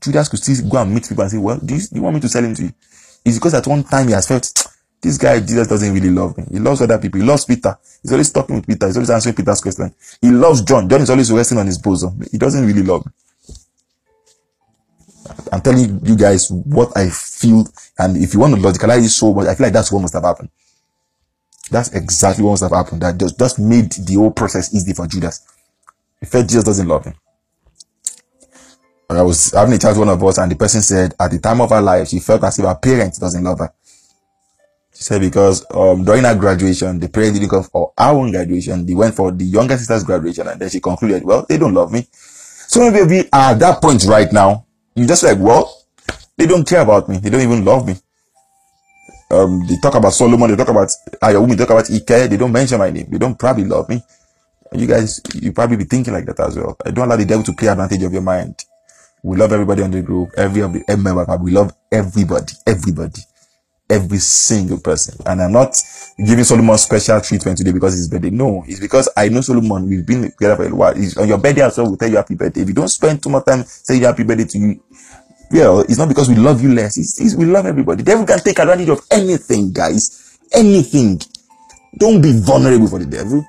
Judas 0.01 0.29
could 0.29 0.41
still 0.41 0.69
go 0.69 0.79
and 0.83 0.95
meet 0.95 1.09
people 1.09 1.23
and 1.23 1.31
say, 1.31 1.39
well, 1.39 1.59
do 1.59 1.75
you, 1.75 1.81
do 1.81 1.97
you 1.97 2.03
want 2.03 2.15
me 2.15 2.21
to 2.21 2.29
sell 2.29 2.45
him 2.45 2.55
to 2.55 2.65
you? 2.65 2.73
It's 3.25 3.37
because 3.37 3.55
at 3.55 3.67
one 3.67 3.85
time 3.85 4.07
he 4.09 4.13
has 4.13 4.27
felt, 4.27 4.51
this 5.01 5.17
guy, 5.17 5.41
Jesus 5.41 5.69
doesn't 5.69 5.95
really 5.95 6.11
love 6.11 6.37
me. 6.37 6.45
He 6.51 6.59
loves 6.59 6.81
other 6.83 6.99
people. 6.99 7.21
He 7.21 7.27
loves 7.27 7.45
Peter. 7.45 7.79
He's 8.03 8.11
always 8.13 8.33
talking 8.33 8.57
with 8.57 8.67
Peter. 8.67 8.87
He's 8.87 8.97
always 8.97 9.11
answering 9.11 9.35
Peter's 9.35 9.61
question. 9.61 9.95
He 10.21 10.31
loves 10.31 10.63
John. 10.63 10.89
John 10.89 11.03
is 11.03 11.11
always 11.11 11.31
resting 11.31 11.59
on 11.59 11.67
his 11.67 11.79
bosom. 11.79 12.21
He 12.31 12.39
doesn't 12.39 12.67
really 12.67 12.83
love 12.83 13.07
me. 13.07 13.13
I'm 15.53 15.61
telling 15.61 16.01
you 16.05 16.17
guys 16.17 16.51
what 16.51 16.97
I 16.97 17.11
feel. 17.11 17.69
And 17.99 18.17
if 18.17 18.35
you 18.35 18.41
want 18.41 18.55
to 18.55 18.61
logicalize 18.61 19.05
it 19.05 19.11
so 19.11 19.33
much, 19.33 19.47
I 19.47 19.55
feel 19.55 19.67
like 19.67 19.73
that's 19.73 19.93
what 19.93 20.01
must 20.01 20.15
have 20.15 20.25
happened. 20.25 20.51
That's 21.71 21.93
exactly 21.93 22.45
what 22.45 22.53
must 22.53 22.63
have 22.63 22.73
happened. 22.73 23.03
That 23.03 23.19
just, 23.19 23.39
just 23.39 23.59
made 23.59 23.93
the 23.93 24.15
whole 24.15 24.31
process 24.31 24.75
easy 24.75 24.95
for 24.95 25.07
Judas. 25.07 25.47
He 26.19 26.27
felt 26.27 26.49
Jesus 26.49 26.65
doesn't 26.65 26.89
love 26.89 27.05
him. 27.05 27.15
I 29.11 29.23
was 29.23 29.53
having 29.53 29.75
a 29.75 29.79
chat 29.79 29.91
with 29.91 30.01
one 30.01 30.09
of 30.11 30.23
us, 30.23 30.39
and 30.39 30.51
the 30.51 30.57
person 30.57 30.83
said, 30.83 31.15
at 31.19 31.31
the 31.31 31.39
time 31.39 31.61
of 31.61 31.71
her 31.71 31.81
life, 31.81 32.09
she 32.09 32.19
felt 32.19 32.45
as 32.45 32.59
if 32.59 32.65
her 32.65 32.75
parents 32.75 33.19
doesn't 33.19 33.43
love 33.43 33.59
her. 33.61 33.73
She 34.95 35.05
said 35.05 35.21
because 35.21 35.65
um, 35.71 36.05
during 36.05 36.25
her 36.25 36.35
graduation, 36.35 36.99
the 36.99 37.09
parents 37.09 37.39
didn't 37.39 37.51
come 37.51 37.63
for 37.63 37.93
our 37.97 38.15
own 38.15 38.33
graduation. 38.33 38.85
They 38.85 38.95
went 38.95 39.15
for 39.15 39.31
the 39.31 39.45
younger 39.45 39.77
sister's 39.79 40.05
graduation, 40.05 40.49
and 40.49 40.61
then 40.61 40.69
she 40.69 40.81
concluded, 40.81 41.25
well, 41.25 41.47
they 41.49 41.57
don't 41.57 41.73
love 41.73 41.93
me. 41.93 42.07
So 42.11 42.91
maybe 42.91 43.29
at 43.33 43.55
that 43.55 43.81
point 43.81 44.05
right 44.05 44.31
now. 44.33 44.67
You 44.95 45.07
just 45.07 45.23
like, 45.23 45.39
well, 45.39 45.85
they 46.37 46.47
don't 46.47 46.69
care 46.69 46.81
about 46.81 47.09
me. 47.09 47.19
They 47.19 47.31
don't 47.31 47.41
even 47.41 47.65
love 47.65 47.87
me. 47.87 47.95
Um, 49.31 49.65
they 49.67 49.77
talk 49.77 49.95
about 49.95 50.13
Solomon. 50.13 50.51
They 50.51 50.57
talk 50.57 50.69
about 50.69 50.89
Ayawumi. 51.23 51.51
They 51.51 51.65
talk 51.65 51.71
about 51.71 51.91
Ike. 51.91 52.29
They 52.29 52.37
don't 52.37 52.51
mention 52.51 52.79
my 52.79 52.91
name. 52.91 53.07
They 53.09 53.19
don't 53.19 53.39
probably 53.39 53.65
love 53.65 53.89
me. 53.89 54.03
You 54.73 54.87
guys, 54.87 55.21
you 55.35 55.53
probably 55.53 55.77
be 55.77 55.85
thinking 55.85 56.13
like 56.13 56.27
that 56.27 56.41
as 56.41 56.57
well. 56.57 56.77
I 56.85 56.91
don't 56.91 57.07
allow 57.07 57.17
the 57.17 57.25
devil 57.25 57.45
to 57.45 57.53
play 57.53 57.69
advantage 57.69 58.03
of 58.03 58.13
your 58.13 58.23
mind. 58.23 58.65
We 59.23 59.37
love 59.37 59.53
everybody 59.53 59.83
on 59.83 59.91
the 59.91 60.03
group, 60.03 60.31
every 60.37 60.63
of 60.63 60.73
the 60.73 60.85
every 60.89 61.03
member. 61.03 61.25
We 61.39 61.51
love 61.51 61.73
everybody, 61.91 62.53
everybody, 62.67 63.21
every 63.91 64.19
single 64.19 64.79
person. 64.79 65.17
And 65.27 65.43
I'm 65.43 65.53
not 65.53 65.77
giving 66.25 66.45
Solomon 66.45 66.79
special 66.79 67.21
treatment 67.21 67.59
today 67.59 67.73
because 67.73 67.99
it's 67.99 68.09
birthday. 68.09 68.31
No, 68.31 68.65
it's 68.67 68.81
because 68.81 69.09
I 69.17 69.29
know 69.29 69.41
Solomon. 69.41 69.89
We've 69.89 70.07
been 70.07 70.23
together 70.31 70.57
for 70.57 70.67
a 70.69 70.75
while. 70.75 70.95
It's 70.97 71.17
on 71.17 71.27
your 71.29 71.39
birthday 71.39 71.63
as 71.63 71.77
well. 71.79 71.89
We'll 71.89 71.97
tell 71.97 72.11
you 72.11 72.17
happy 72.17 72.35
birthday. 72.37 72.63
If 72.63 72.69
you 72.69 72.75
don't 72.75 72.89
spend 72.89 73.23
too 73.23 73.31
much 73.31 73.45
time 73.45 73.65
saying 73.65 74.03
happy 74.03 74.23
birthday 74.23 74.45
to 74.45 74.59
you, 74.59 74.83
well, 75.51 75.81
it's 75.81 75.99
not 75.99 76.09
because 76.09 76.29
we 76.29 76.37
love 76.37 76.63
you 76.63 76.73
less. 76.73 76.97
It's, 76.99 77.21
it's 77.21 77.35
we 77.35 77.47
love 77.47 77.67
everybody. 77.67 78.03
The 78.03 78.11
devil 78.13 78.27
can 78.27 78.39
take 78.41 78.59
advantage 78.59 78.89
of 78.91 79.01
anything, 79.11 79.73
guys. 79.73 80.39
Anything. 80.53 81.21
Don't 81.97 82.21
be 82.21 82.39
vulnerable 82.39 82.87
for 82.87 82.99
the 82.99 83.07
devil. 83.07 83.45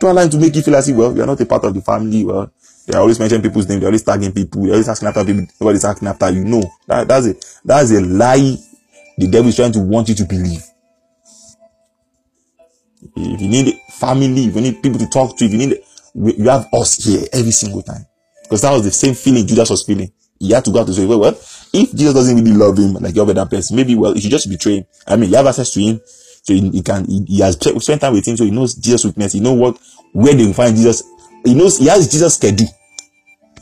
Don't 0.00 0.10
allow 0.10 0.22
him 0.22 0.30
to 0.30 0.38
make 0.38 0.56
you 0.56 0.62
feel 0.62 0.74
as 0.74 0.88
if, 0.88 0.96
well, 0.96 1.14
you're 1.14 1.26
not 1.26 1.40
a 1.40 1.46
part 1.46 1.64
of 1.64 1.74
the 1.74 1.80
family. 1.80 2.24
Well, 2.24 2.50
they 2.86 2.98
always 2.98 3.18
mention 3.18 3.40
people's 3.42 3.68
name. 3.68 3.80
They're 3.80 3.88
always 3.88 4.02
tagging 4.02 4.32
people. 4.32 4.62
They're 4.62 4.72
always 4.72 4.88
asking 4.88 5.08
after 5.08 5.24
people. 5.24 5.46
Nobody's 5.60 5.84
asking 5.84 6.08
after 6.08 6.30
you. 6.30 6.44
No, 6.44 6.62
that, 6.86 7.06
that's 7.06 7.26
a 7.26 7.34
that's 7.64 7.90
a 7.92 8.00
lie. 8.00 8.56
The 9.18 9.28
devil 9.28 9.48
is 9.48 9.56
trying 9.56 9.72
to 9.72 9.80
want 9.80 10.08
you 10.08 10.14
to 10.16 10.24
believe. 10.24 10.64
If 13.14 13.40
you 13.40 13.48
need 13.48 13.74
family, 13.90 14.46
if 14.46 14.54
you 14.56 14.60
need 14.62 14.82
people 14.82 14.98
to 14.98 15.06
talk 15.08 15.36
to, 15.36 15.44
if 15.44 15.52
you 15.52 15.58
need, 15.58 15.78
you 16.14 16.48
have 16.48 16.66
us 16.72 17.04
here 17.04 17.22
every 17.32 17.50
single 17.50 17.82
time. 17.82 18.06
Because 18.42 18.62
that 18.62 18.72
was 18.72 18.84
the 18.84 18.90
same 18.90 19.14
feeling 19.14 19.46
Judas 19.46 19.70
was 19.70 19.84
feeling. 19.84 20.12
He 20.38 20.50
had 20.50 20.64
to 20.64 20.72
go 20.72 20.80
out 20.80 20.86
to 20.86 20.92
say, 20.94 21.06
well, 21.06 21.20
well, 21.20 21.32
if 21.72 21.92
Jesus 21.94 22.14
doesn't 22.14 22.36
really 22.36 22.52
love 22.52 22.76
him 22.78 22.94
like 22.94 23.14
your 23.14 23.28
other 23.28 23.46
person, 23.46 23.76
maybe 23.76 23.94
well, 23.94 24.14
he 24.14 24.20
should 24.20 24.30
just 24.30 24.48
betray 24.48 24.78
him. 24.78 24.84
I 25.06 25.16
mean, 25.16 25.30
you 25.30 25.36
have 25.36 25.46
access 25.46 25.72
to 25.74 25.80
him, 25.80 26.00
so 26.04 26.52
he, 26.52 26.68
he 26.70 26.82
can. 26.82 27.04
He, 27.04 27.24
he, 27.28 27.40
has 27.40 27.54
spent 27.56 28.00
time 28.00 28.14
with 28.14 28.26
him, 28.26 28.36
so 28.36 28.44
he 28.44 28.50
knows 28.50 28.74
Jesus' 28.74 29.04
weakness. 29.04 29.34
He 29.34 29.40
knows 29.40 29.58
what 29.58 29.78
where 30.12 30.34
they 30.34 30.44
will 30.46 30.52
find 30.52 30.76
Jesus 30.76 31.02
he 31.44 31.54
knows 31.54 31.78
he 31.78 31.86
has 31.86 32.08
Jesus 32.08 32.34
schedule. 32.34 32.68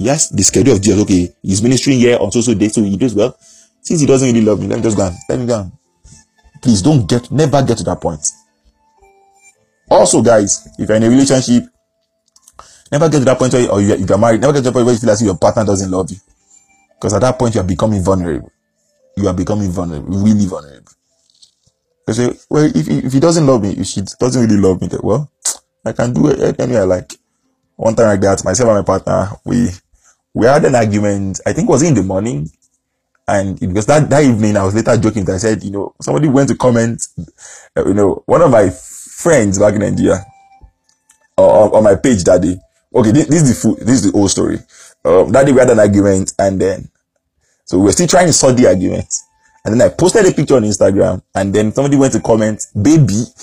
Has 0.06 0.30
the 0.30 0.42
schedule 0.42 0.74
of 0.74 0.82
Jesus. 0.82 1.02
Okay, 1.02 1.34
he's 1.42 1.62
ministering 1.62 1.98
here 1.98 2.18
on 2.18 2.32
so 2.32 2.40
so 2.40 2.54
day, 2.54 2.68
so 2.68 2.82
he 2.82 2.96
does 2.96 3.14
well. 3.14 3.36
Since 3.82 4.00
he 4.00 4.06
doesn't 4.06 4.26
really 4.26 4.44
love 4.44 4.60
me, 4.60 4.66
let 4.66 4.76
me 4.76 4.82
just 4.82 4.96
go 4.96 5.06
and 5.06 5.16
let 5.28 5.38
me 5.38 5.46
go. 5.46 5.70
Please 6.62 6.82
don't 6.82 7.08
get 7.08 7.30
never 7.30 7.62
get 7.62 7.78
to 7.78 7.84
that 7.84 8.00
point. 8.00 8.20
Also, 9.90 10.22
guys, 10.22 10.68
if 10.78 10.88
you're 10.88 10.96
in 10.96 11.02
a 11.02 11.08
relationship, 11.10 11.64
never 12.92 13.08
get 13.08 13.18
to 13.18 13.24
that 13.24 13.38
point 13.38 13.52
where 13.52 13.70
or 13.70 13.80
you, 13.80 13.94
if 13.94 14.08
you're 14.08 14.18
married, 14.18 14.40
never 14.40 14.52
get 14.52 14.60
to 14.60 14.64
that 14.64 14.72
point 14.72 14.86
where 14.86 14.94
you 14.94 15.00
feel 15.00 15.10
as 15.10 15.20
if 15.20 15.26
your 15.26 15.36
partner 15.36 15.64
doesn't 15.64 15.90
love 15.90 16.10
you. 16.10 16.16
Because 16.94 17.14
at 17.14 17.20
that 17.20 17.38
point 17.38 17.54
you 17.54 17.60
are 17.60 17.64
becoming 17.64 18.02
vulnerable. 18.02 18.52
You 19.16 19.28
are 19.28 19.34
becoming 19.34 19.70
vulnerable, 19.70 20.18
really 20.18 20.46
vulnerable. 20.46 20.92
Say, 22.08 22.34
well, 22.48 22.64
if, 22.64 22.88
if 22.88 23.12
he 23.12 23.20
doesn't 23.20 23.46
love 23.46 23.62
me, 23.62 23.70
if 23.72 23.86
she 23.86 24.02
doesn't 24.18 24.42
really 24.42 24.60
love 24.60 24.80
me, 24.80 24.88
then 24.88 25.00
well, 25.02 25.30
I 25.84 25.92
can 25.92 26.12
do 26.12 26.26
it 26.28 26.58
any 26.58 26.76
I 26.76 26.82
like 26.82 27.14
one 27.76 27.94
time 27.96 28.08
like 28.08 28.20
that, 28.20 28.44
myself 28.44 28.68
and 28.68 28.78
my 28.78 28.84
partner, 28.84 29.36
we 29.44 29.70
we 30.34 30.46
had 30.46 30.64
an 30.64 30.74
argument. 30.74 31.40
I 31.46 31.52
think 31.52 31.68
it 31.68 31.72
was 31.72 31.82
in 31.82 31.94
the 31.94 32.02
morning, 32.02 32.50
and 33.26 33.60
it, 33.62 33.66
because 33.66 33.86
that 33.86 34.08
that 34.10 34.24
evening 34.24 34.56
I 34.56 34.64
was 34.64 34.74
later 34.74 34.96
joking 34.96 35.24
that 35.26 35.34
I 35.34 35.38
said, 35.38 35.62
you 35.62 35.70
know, 35.70 35.94
somebody 36.00 36.28
went 36.28 36.48
to 36.50 36.56
comment, 36.56 37.06
uh, 37.76 37.86
you 37.86 37.94
know, 37.94 38.22
one 38.26 38.42
of 38.42 38.50
my 38.50 38.70
friends 38.70 39.58
back 39.58 39.74
in 39.74 39.82
India, 39.82 40.24
uh, 41.38 41.70
on 41.70 41.84
my 41.84 41.94
page 41.96 42.24
that 42.24 42.42
day. 42.42 42.56
Okay, 42.94 43.12
this, 43.12 43.26
this 43.26 43.42
is 43.42 43.48
the 43.48 43.54
full, 43.54 43.76
this 43.76 44.04
is 44.04 44.10
the 44.12 44.18
old 44.18 44.30
story. 44.30 44.58
Um, 45.04 45.30
that 45.32 45.46
day 45.46 45.52
we 45.52 45.60
had 45.60 45.70
an 45.70 45.78
argument, 45.78 46.32
and 46.38 46.60
then 46.60 46.90
so 47.64 47.78
we 47.78 47.84
were 47.84 47.92
still 47.92 48.08
trying 48.08 48.26
to 48.26 48.32
sort 48.32 48.56
the 48.56 48.66
argument. 48.66 49.06
And 49.64 49.78
then 49.78 49.86
I 49.88 49.94
posted 49.94 50.26
a 50.26 50.32
picture 50.32 50.56
on 50.56 50.62
Instagram, 50.64 51.22
and 51.34 51.54
then 51.54 51.72
somebody 51.72 51.96
went 51.96 52.12
to 52.14 52.20
comment, 52.20 52.66
baby. 52.74 52.96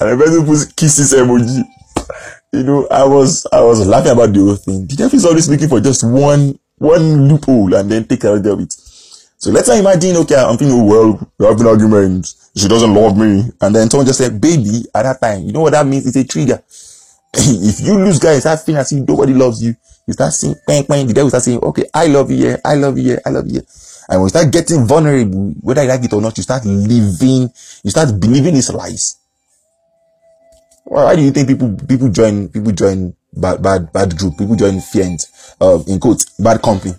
and 0.00 0.10
the 0.10 0.16
person 0.18 0.46
puts 0.46 0.64
kisses 0.72 1.12
emoji. 1.12 1.62
You 2.52 2.62
know, 2.62 2.86
I 2.90 3.04
was 3.04 3.46
I 3.50 3.62
was 3.62 3.86
laughing 3.86 4.12
about 4.12 4.32
the 4.32 4.40
whole 4.40 4.56
thing. 4.56 4.86
The 4.86 4.96
devil 4.96 5.16
is 5.16 5.24
always 5.24 5.48
looking 5.48 5.68
for 5.68 5.80
just 5.80 6.04
one 6.04 6.58
one 6.76 7.28
loophole 7.28 7.74
and 7.74 7.90
then 7.90 8.04
take 8.04 8.24
advantage 8.24 8.52
of 8.52 8.60
it. 8.60 8.72
So 9.38 9.50
let's 9.50 9.66
say 9.66 9.80
imagine, 9.80 10.16
okay, 10.18 10.36
I'm 10.36 10.56
thinking, 10.56 10.78
oh, 10.78 10.84
well, 10.84 11.32
we're 11.38 11.48
having 11.48 11.66
arguments. 11.66 12.50
She 12.54 12.68
doesn't 12.68 12.94
love 12.94 13.16
me. 13.16 13.42
And 13.60 13.74
then 13.74 13.88
someone 13.88 14.06
just 14.06 14.18
said, 14.18 14.40
baby, 14.40 14.84
at 14.94 15.02
that 15.02 15.20
time. 15.20 15.44
You 15.44 15.52
know 15.52 15.62
what 15.62 15.72
that 15.72 15.86
means? 15.86 16.06
It's 16.06 16.16
a 16.16 16.24
trigger. 16.24 16.62
if 17.34 17.80
you 17.80 17.98
lose 17.98 18.18
guys, 18.18 18.42
start 18.42 18.60
feeling 18.60 18.80
as 18.80 18.92
if 18.92 19.08
nobody 19.08 19.32
loves 19.32 19.62
you. 19.62 19.74
You 20.06 20.12
start 20.12 20.32
saying, 20.32 20.56
bang, 20.66 20.84
bang, 20.84 21.06
the 21.06 21.14
devil 21.14 21.30
start 21.30 21.44
saying, 21.44 21.58
okay, 21.60 21.86
I 21.94 22.06
love 22.08 22.30
you, 22.30 22.36
yeah, 22.36 22.56
I 22.64 22.74
love 22.74 22.98
you, 22.98 23.12
yeah, 23.12 23.18
I 23.24 23.30
love 23.30 23.46
you. 23.46 23.54
Yeah. 23.54 23.60
And 24.08 24.20
when 24.20 24.26
you 24.26 24.28
start 24.28 24.52
getting 24.52 24.84
vulnerable, 24.84 25.54
whether 25.60 25.82
you 25.82 25.88
like 25.88 26.04
it 26.04 26.12
or 26.12 26.20
not, 26.20 26.36
you 26.36 26.42
start 26.42 26.64
living, 26.66 27.48
you 27.82 27.90
start 27.90 28.20
believing 28.20 28.54
his 28.54 28.72
lies. 28.72 29.21
Why 30.84 31.16
do 31.16 31.22
you 31.22 31.30
think 31.30 31.48
people 31.48 31.74
people 31.88 32.08
join 32.08 32.48
people 32.48 32.72
join 32.72 33.14
bad 33.32 33.62
bad 33.62 33.92
bad 33.92 34.16
group? 34.18 34.36
People 34.38 34.56
join 34.56 34.80
fiends, 34.80 35.54
uh, 35.60 35.82
in 35.86 35.98
quotes, 36.00 36.24
bad 36.38 36.60
company. 36.60 36.94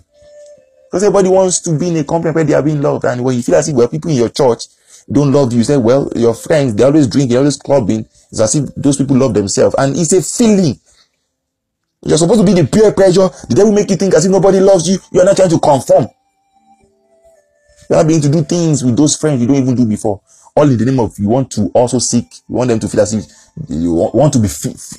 Because 0.86 1.02
everybody 1.04 1.28
wants 1.28 1.60
to 1.60 1.76
be 1.76 1.88
in 1.88 1.96
a 1.96 2.04
company 2.04 2.32
where 2.32 2.44
they 2.44 2.54
are 2.54 2.62
being 2.62 2.80
loved. 2.80 3.04
And 3.04 3.24
when 3.24 3.36
you 3.36 3.42
feel 3.42 3.56
as 3.56 3.68
if 3.68 3.74
well, 3.74 3.88
people 3.88 4.10
in 4.10 4.16
your 4.16 4.28
church 4.28 4.66
don't 5.10 5.32
love 5.32 5.52
you, 5.52 5.58
you 5.58 5.64
say, 5.64 5.76
well, 5.76 6.10
your 6.14 6.34
friends, 6.34 6.74
they 6.74 6.84
always 6.84 7.08
drink, 7.08 7.30
they 7.30 7.36
always 7.36 7.56
clubbing. 7.56 8.06
It's 8.30 8.40
as 8.40 8.54
if 8.54 8.74
those 8.76 8.96
people 8.96 9.16
love 9.16 9.34
themselves. 9.34 9.74
And 9.76 9.96
it's 9.96 10.12
a 10.12 10.22
feeling. 10.22 10.78
You're 12.02 12.18
supposed 12.18 12.40
to 12.40 12.46
be 12.46 12.60
the 12.60 12.66
peer 12.66 12.92
pressure. 12.92 13.28
The 13.48 13.54
devil 13.56 13.72
make 13.72 13.90
you 13.90 13.96
think 13.96 14.14
as 14.14 14.24
if 14.24 14.30
nobody 14.30 14.60
loves 14.60 14.88
you. 14.88 14.98
You're 15.10 15.24
not 15.24 15.36
trying 15.36 15.50
to 15.50 15.58
conform. 15.58 16.06
You're 17.90 17.98
not 17.98 18.06
being 18.06 18.20
to 18.20 18.30
do 18.30 18.42
things 18.44 18.84
with 18.84 18.96
those 18.96 19.16
friends 19.16 19.40
you 19.40 19.46
don't 19.46 19.56
even 19.56 19.74
do 19.74 19.86
before. 19.86 20.20
All 20.56 20.70
in 20.70 20.78
the 20.78 20.84
name 20.84 21.00
of 21.00 21.18
you 21.18 21.28
want 21.28 21.50
to 21.52 21.70
also 21.74 21.98
seek. 21.98 22.26
You 22.48 22.54
want 22.54 22.68
them 22.68 22.78
to 22.80 22.88
feel 22.88 23.00
as 23.00 23.12
if 23.12 23.24
you 23.68 23.92
want 23.92 24.32
to 24.34 24.38
be. 24.38 24.48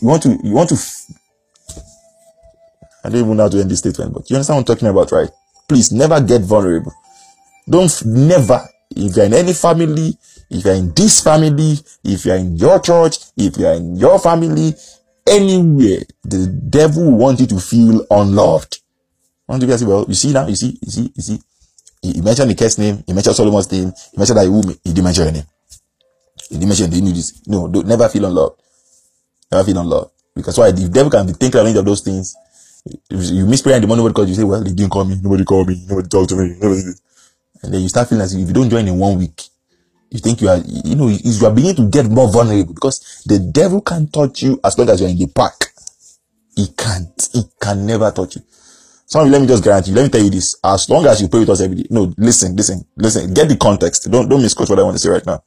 You 0.02 0.08
want 0.08 0.24
to. 0.24 0.38
You 0.44 0.54
want 0.54 0.70
to. 0.70 0.76
I 3.04 3.10
don't 3.10 3.22
even 3.22 3.38
know 3.38 3.44
how 3.44 3.50
to 3.50 3.60
end 3.60 3.70
this 3.72 3.80
statement, 3.80 4.14
but 4.14 4.30
you 4.30 4.36
understand 4.36 4.58
what 4.58 4.70
I'm 4.70 4.76
talking 4.76 4.88
about, 4.88 5.12
right? 5.12 5.30
Please 5.68 5.92
never 5.92 6.20
get 6.22 6.42
vulnerable. 6.42 6.94
Don't 7.70 8.06
never. 8.06 8.68
If 8.96 9.16
you're 9.16 9.26
in 9.26 9.34
any 9.34 9.54
family, 9.54 10.18
if 10.50 10.66
you're 10.66 10.76
in 10.76 10.94
this 10.94 11.22
family, 11.22 11.78
if 12.04 12.26
you're 12.26 12.36
in 12.36 12.56
your 12.56 12.80
church, 12.80 13.18
if 13.38 13.58
you're 13.58 13.74
in 13.74 13.96
your 13.96 14.20
family, 14.20 14.74
anywhere, 15.28 16.02
the 16.24 16.48
devil 16.48 17.04
will 17.04 17.18
want 17.18 17.40
you 17.40 17.48
to 17.48 17.60
feel 17.60 18.06
unloved. 18.10 18.80
Want 19.48 19.62
to 19.62 19.68
be 19.68 19.78
say, 19.78 19.86
well, 19.86 20.06
you 20.08 20.14
see 20.14 20.34
now, 20.34 20.48
you 20.48 20.56
see, 20.56 20.78
you 20.82 20.92
see, 20.92 21.12
you 21.16 21.22
see. 21.22 21.40
He, 22.06 22.14
he 22.14 22.22
mentioned 22.22 22.52
the 22.52 22.56
case 22.56 22.78
name, 22.78 23.04
he 23.08 23.14
mentioned 23.14 23.36
Solomon's 23.36 23.72
name, 23.72 23.92
he 24.12 24.18
mentioned 24.18 24.38
that 24.38 24.46
he, 24.46 24.80
he 24.84 24.94
didn't 24.94 25.04
mention 25.06 25.24
your 25.24 25.34
name. 25.34 25.48
He 26.50 26.56
didn't 26.56 26.70
mention, 26.70 26.92
he 26.92 27.02
knew 27.02 27.14
this. 27.14 27.42
No, 27.48 27.68
don't, 27.68 27.88
never 27.88 28.08
feel 28.10 28.26
unloved. 28.26 28.62
Never 29.52 29.64
feel 29.64 29.80
unloved. 29.80 30.12
Because 30.36 30.58
why? 30.58 30.70
The 30.72 30.88
devil 30.90 31.10
can 31.10 31.26
be 31.26 31.34
thinking 31.34 31.60
of 31.60 31.66
any 31.66 31.80
of 31.80 31.86
those 31.86 32.02
things. 32.02 32.36
You 33.10 33.48
miss 33.48 33.64
prayer 33.64 33.78
in 33.78 33.82
the 33.82 33.88
morning, 33.88 34.14
calls 34.14 34.30
you, 34.30 34.36
say, 34.36 34.44
well, 34.44 34.64
they 34.64 34.72
didn't 34.72 34.92
call 34.92 35.06
me, 35.06 35.16
nobody 35.20 35.44
called 35.44 35.68
me, 35.68 35.84
nobody 35.88 36.08
talked 36.08 36.30
to 36.30 36.36
me, 36.36 36.56
nobody. 36.62 36.84
And 37.64 37.74
then 37.74 37.82
you 37.82 37.90
start 37.90 38.08
feeling 38.10 38.22
as 38.24 38.36
if 38.36 38.48
you 38.48 38.54
don't 38.54 38.70
join 38.70 38.88
in 38.88 39.00
one 39.00 39.18
week, 39.18 39.42
you 40.12 40.20
think 40.20 40.42
you 40.42 40.50
are, 40.50 40.58
you 40.58 40.96
know, 40.96 41.08
you 41.08 41.46
are 41.48 41.52
beginning 41.52 41.78
to 41.78 41.90
get 41.90 42.06
more 42.06 42.32
vulnerable 42.32 42.76
because 42.76 43.24
the 43.26 43.40
devil 43.40 43.82
can't 43.82 44.14
touch 44.14 44.44
you 44.44 44.60
as 44.64 44.78
long 44.78 44.90
as 44.90 45.02
you're 45.02 45.10
in 45.10 45.18
the 45.18 45.26
park. 45.26 45.72
He 46.56 46.68
can't. 46.78 47.30
He 47.34 47.44
can 47.60 47.86
never 47.88 48.12
touch 48.12 48.36
you. 48.36 48.44
Some 49.08 49.28
you, 49.28 49.32
let 49.32 49.42
me 49.42 49.48
just 49.48 49.64
guarantee 49.64 49.92
you, 49.92 49.96
let 49.96 50.04
me 50.04 50.10
tell 50.10 50.24
you 50.24 50.32
this. 50.32 50.58
As 50.64 50.90
long 50.90 51.06
as 51.06 51.22
you 51.22 51.28
pray 51.28 51.42
with 51.42 51.50
us 51.50 51.62
every 51.62 51.78
day. 51.78 51.88
No, 51.92 52.12
listen, 52.18 52.56
listen, 52.56 52.86
listen. 52.98 53.34
Get 53.34 53.50
the 53.50 53.56
context. 53.56 54.10
Don't, 54.10 54.28
don't 54.28 54.42
misquote 54.42 54.70
what 54.70 54.80
I 54.80 54.84
want 54.84 54.96
to 54.96 55.00
say 55.00 55.10
right 55.10 55.26
now. 55.26 55.44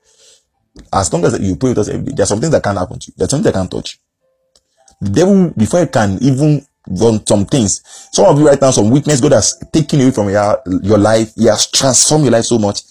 As 0.93 1.13
long 1.13 1.25
as 1.25 1.39
you 1.41 1.57
pray 1.57 1.71
with 1.71 1.79
us 1.79 1.89
every 1.89 2.05
day, 2.07 2.13
there 2.15 2.23
are 2.23 2.27
some 2.27 2.41
things 2.41 2.53
that 2.53 2.63
can't 2.63 2.79
happen 2.79 2.99
to 3.01 3.07
you. 3.09 3.15
There's 3.17 3.31
something 3.31 3.53
that 3.53 3.59
can't 3.59 3.71
touch 3.71 3.95
you. 3.95 5.09
The 5.09 5.13
devil, 5.13 5.51
before 5.57 5.81
he 5.81 5.87
can 5.87 6.19
even 6.23 6.65
run 6.89 7.27
some 7.27 7.47
things, 7.47 7.83
some 8.13 8.27
of 8.27 8.39
you 8.39 8.47
right 8.47 8.61
now, 8.61 8.71
some 8.71 8.91
weakness 8.91 9.21
God 9.21 9.33
has 9.33 9.59
taken 9.73 10.01
away 10.01 10.13
from 10.13 10.29
your, 10.31 10.63
your 10.83 10.99
life. 10.99 11.35
He 11.35 11.47
has 11.47 11.71
transformed 11.71 12.25
your 12.25 12.33
life 12.33 12.45
so 12.45 12.59
much. 12.59 12.83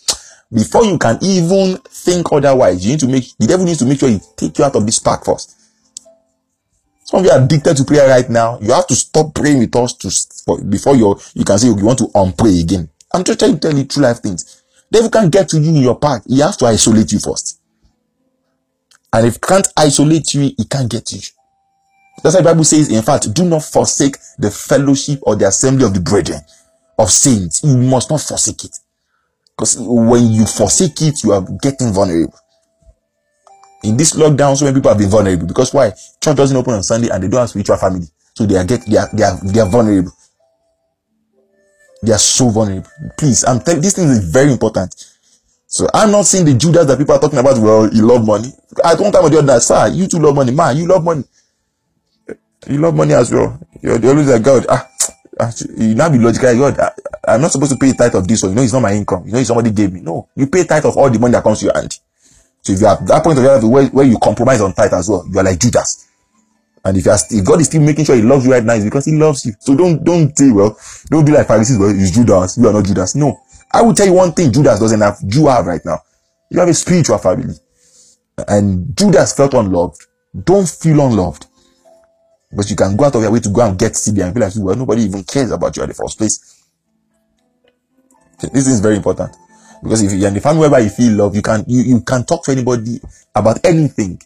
Before 0.54 0.86
you 0.86 0.98
can 0.98 1.18
even 1.22 1.78
think 1.78 2.32
otherwise, 2.32 2.86
you 2.86 2.92
need 2.92 3.00
to 3.02 3.08
make, 3.08 3.26
the 3.38 3.48
devil 3.48 3.66
needs 3.66 3.80
to 3.80 3.86
make 3.86 4.00
sure 4.00 4.10
he 4.10 4.20
take 4.36 4.58
you 4.58 4.66
out 4.66 4.76
of 4.76 4.86
this 4.86 5.00
park 5.00 5.26
first. 5.26 5.57
Some 7.08 7.22
of 7.22 7.26
you 7.26 7.32
are 7.32 7.42
addicted 7.42 7.78
to 7.78 7.86
prayer 7.86 8.06
right 8.10 8.30
now. 8.30 8.60
You 8.60 8.74
have 8.74 8.86
to 8.88 8.96
stop 8.96 9.34
praying 9.34 9.60
with 9.60 9.74
us 9.78 9.94
to 9.94 10.64
before 10.66 10.98
you 10.98 11.18
you 11.36 11.46
can 11.46 11.58
say 11.58 11.68
you 11.68 11.76
want 11.86 12.00
to 12.00 12.08
unpray 12.08 12.62
again. 12.62 12.90
I'm 13.14 13.24
just 13.24 13.40
trying 13.40 13.54
to 13.54 13.60
tell 13.60 13.78
you 13.78 13.86
true 13.86 14.04
life 14.04 14.20
things. 14.20 14.62
Devil 14.92 15.10
can't 15.10 15.32
get 15.32 15.48
to 15.50 15.60
you 15.60 15.70
in 15.70 15.78
your 15.78 15.98
path. 15.98 16.24
He 16.28 16.40
has 16.40 16.58
to 16.58 16.66
isolate 16.66 17.14
you 17.14 17.20
first. 17.20 17.62
And 19.14 19.26
if 19.26 19.40
can't 19.40 19.66
isolate 19.78 20.34
you, 20.34 20.52
he 20.58 20.66
can't 20.70 20.92
get 20.92 21.14
you. 21.14 21.20
That's 22.24 22.36
why 22.36 22.42
the 22.42 22.50
Bible 22.50 22.66
says, 22.66 22.92
in 22.92 23.02
fact, 23.02 23.34
do 23.34 23.46
not 23.46 23.64
forsake 23.64 24.18
the 24.38 24.52
fellowship 24.52 25.20
or 25.22 25.38
the 25.38 25.48
assembly 25.48 25.86
of 25.86 25.94
the 25.94 26.02
brethren 26.02 26.42
of 27.00 27.10
saints. 27.10 27.64
You 27.64 27.78
must 27.78 28.10
not 28.10 28.20
forsake 28.20 28.66
it. 28.66 28.80
Because 29.56 29.78
when 29.80 30.30
you 30.32 30.46
forsake 30.46 31.02
it, 31.04 31.24
you 31.24 31.32
are 31.32 31.46
getting 31.62 31.94
vulnerable 31.94 32.38
in 33.84 33.98
this 33.98 34.14
lockdown, 34.14 34.58
so 34.58 34.66
many 34.66 34.76
people 34.76 34.90
have 34.90 34.98
been 34.98 35.10
vulnerable 35.10 35.48
because 35.48 35.74
why? 35.74 35.92
Church 36.24 36.36
doesn't 36.36 36.58
open 36.58 36.74
on 36.74 36.84
Sunday 36.84 37.10
and 37.10 37.24
they 37.24 37.28
don't 37.28 37.42
have 37.42 37.50
spiritual 37.50 37.78
family, 37.78 38.08
so 38.34 38.46
they 38.46 38.56
are 38.56 38.66
get 38.66 38.86
they 38.86 38.98
are 38.98 39.10
they 39.14 39.24
are 39.24 39.40
they 39.44 39.60
are 39.60 39.70
vulnerable. 39.70 40.12
They 42.04 42.12
are 42.12 42.20
so 42.20 42.50
vulnerable. 42.50 42.90
Please, 43.18 43.44
I'm 43.46 43.60
telling 43.60 43.82
this 43.82 43.94
thing 43.96 44.10
is 44.10 44.30
very 44.30 44.52
important. 44.52 44.94
So 45.68 45.88
I'm 45.94 46.12
not 46.12 46.26
saying 46.26 46.46
the 46.46 46.54
Judas 46.54 46.86
that 46.88 46.98
people 46.98 47.16
are 47.16 47.20
talking 47.20 47.40
about. 47.40 47.58
Well, 47.58 47.94
you 47.94 48.04
love 48.04 48.26
money. 48.26 48.54
I 48.84 48.96
don't 48.96 49.12
time 49.12 49.24
with 49.24 49.34
the 49.34 49.40
other 49.40 49.60
sir. 49.60 49.88
You 49.90 50.08
too 50.08 50.20
love 50.20 50.36
money, 50.36 50.52
man. 50.52 50.78
You 50.78 50.88
love 50.88 51.04
money. 51.04 51.24
You 52.68 52.80
love 52.80 52.96
money 52.96 53.14
as 53.14 53.32
well. 53.32 53.60
You're, 53.82 54.04
always 54.08 54.28
like 54.28 54.42
God. 54.44 54.66
Ah, 54.70 54.88
ah, 55.40 55.52
you 55.78 55.94
now 55.94 56.10
be 56.10 56.18
logical. 56.18 56.58
God, 56.58 56.80
I, 56.80 56.92
I'm 57.34 57.42
not 57.42 57.52
supposed 57.52 57.72
to 57.74 57.78
pay 57.78 57.94
tithe 57.94 58.16
of 58.16 58.28
this 58.28 58.42
one. 58.44 58.52
You 58.52 58.56
know, 58.56 58.62
it's 58.64 58.74
not 58.74 58.82
my 58.82 58.94
income. 58.94 59.26
You 59.26 59.34
know, 59.34 59.44
somebody 59.44 59.72
gave 59.72 59.92
me. 59.94 60.00
No, 60.02 60.30
you 60.36 60.48
pay 60.48 60.64
tithe 60.64 60.86
of 60.86 60.98
all 60.98 61.10
the 61.10 61.20
money 61.20 61.34
that 61.34 61.44
comes 61.44 61.60
to 61.60 61.66
your 61.66 61.76
hand. 61.76 61.98
So 62.62 62.74
if 62.74 62.82
you 62.82 62.88
are 62.88 62.98
at 62.98 63.08
that 63.08 63.24
point 63.24 63.38
of 63.38 63.44
your 63.44 63.54
life 63.54 63.64
where, 63.64 63.88
where 63.88 64.06
you 64.06 64.18
compromise 64.20 64.62
on 64.62 64.74
tithe 64.74 64.94
as 64.94 65.10
well, 65.10 65.26
you 65.32 65.40
are 65.40 65.44
like 65.44 65.60
Judas. 65.60 66.08
And 66.84 66.96
if 66.98 67.06
you 67.06 67.12
are, 67.12 67.18
if 67.30 67.46
God 67.46 67.60
is 67.60 67.68
still 67.68 67.82
making 67.82 68.06
sure 68.06 68.16
He 68.16 68.22
loves 68.22 68.46
you 68.46 68.52
right 68.52 68.64
now, 68.64 68.74
it's 68.74 68.86
because 68.86 69.06
He 69.06 69.12
loves 69.18 69.46
you. 69.46 69.54
So 69.60 69.76
don't 69.76 70.04
don't 70.04 70.38
say 70.38 70.52
well, 70.52 70.78
don't 71.10 71.26
be 71.26 71.32
like 71.32 71.48
Pharisees. 71.48 71.78
Well, 71.78 71.90
it's 71.90 72.12
Judas. 72.12 72.58
You 72.58 72.68
are 72.68 72.74
not 72.74 72.86
Judas. 72.86 73.16
No, 73.16 73.40
I 73.72 73.82
will 73.82 73.94
tell 73.94 74.06
you 74.06 74.14
one 74.14 74.32
thing: 74.32 74.52
Judas 74.52 74.80
doesn't 74.80 75.02
have. 75.02 75.18
You 75.22 75.48
have 75.48 75.66
right 75.66 75.82
now. 75.84 76.00
You 76.50 76.60
have 76.60 76.70
a 76.70 76.74
spiritual 76.74 77.18
family, 77.18 77.56
and 78.48 78.96
Judas 78.96 79.34
felt 79.36 79.54
unloved. 79.54 80.02
Don't 80.44 80.70
feel 80.70 81.02
unloved, 81.02 81.46
but 82.54 82.70
you 82.70 82.76
can 82.76 82.96
go 82.96 83.06
out 83.06 83.16
of 83.16 83.22
your 83.22 83.32
way 83.32 83.40
to 83.40 83.50
go 83.50 83.68
and 83.68 83.78
get 83.78 83.94
CB 83.94 84.24
and 84.24 84.34
feel 84.34 84.44
like 84.44 84.54
well, 84.56 84.76
nobody 84.76 85.04
even 85.04 85.24
cares 85.24 85.52
about 85.52 85.76
you 85.76 85.84
at 85.84 85.90
the 85.90 85.96
first 85.96 86.18
place. 86.18 86.64
This 88.54 88.68
is 88.68 88.80
very 88.80 88.96
important. 88.96 89.36
Because 89.82 90.04
if 90.04 90.14
you're 90.14 90.28
in 90.28 90.34
the 90.34 90.42
family 90.42 90.68
where 90.70 90.82
you 90.82 90.90
feel 90.90 91.14
love, 91.14 91.36
you 91.36 91.42
can 91.42 91.64
you, 91.68 91.82
you 91.82 92.02
can 92.02 92.24
talk 92.26 92.44
to 92.46 92.52
anybody 92.52 93.00
about 93.36 93.64
anything. 93.66 94.20